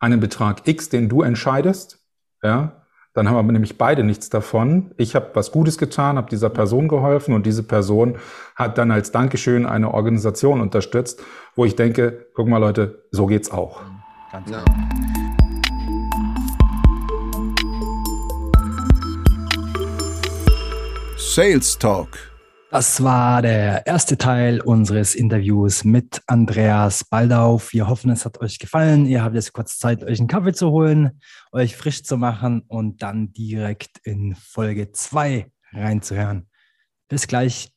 [0.00, 2.05] einen Betrag X, den du entscheidest,
[2.46, 2.72] ja,
[3.14, 4.92] dann haben wir nämlich beide nichts davon.
[4.98, 8.18] Ich habe was Gutes getan, habe dieser Person geholfen und diese Person
[8.54, 11.22] hat dann als Dankeschön eine Organisation unterstützt,
[11.54, 13.80] wo ich denke, guck mal Leute, so geht's auch.
[14.32, 14.50] Ganz.
[14.50, 14.64] Genau.
[21.16, 22.35] Sales Talk
[22.70, 27.72] Das war der erste Teil unseres Interviews mit Andreas Baldauf.
[27.72, 29.06] Wir hoffen, es hat euch gefallen.
[29.06, 31.20] Ihr habt jetzt kurz Zeit, euch einen Kaffee zu holen,
[31.52, 36.48] euch frisch zu machen und dann direkt in Folge 2 reinzuhören.
[37.08, 37.75] Bis gleich.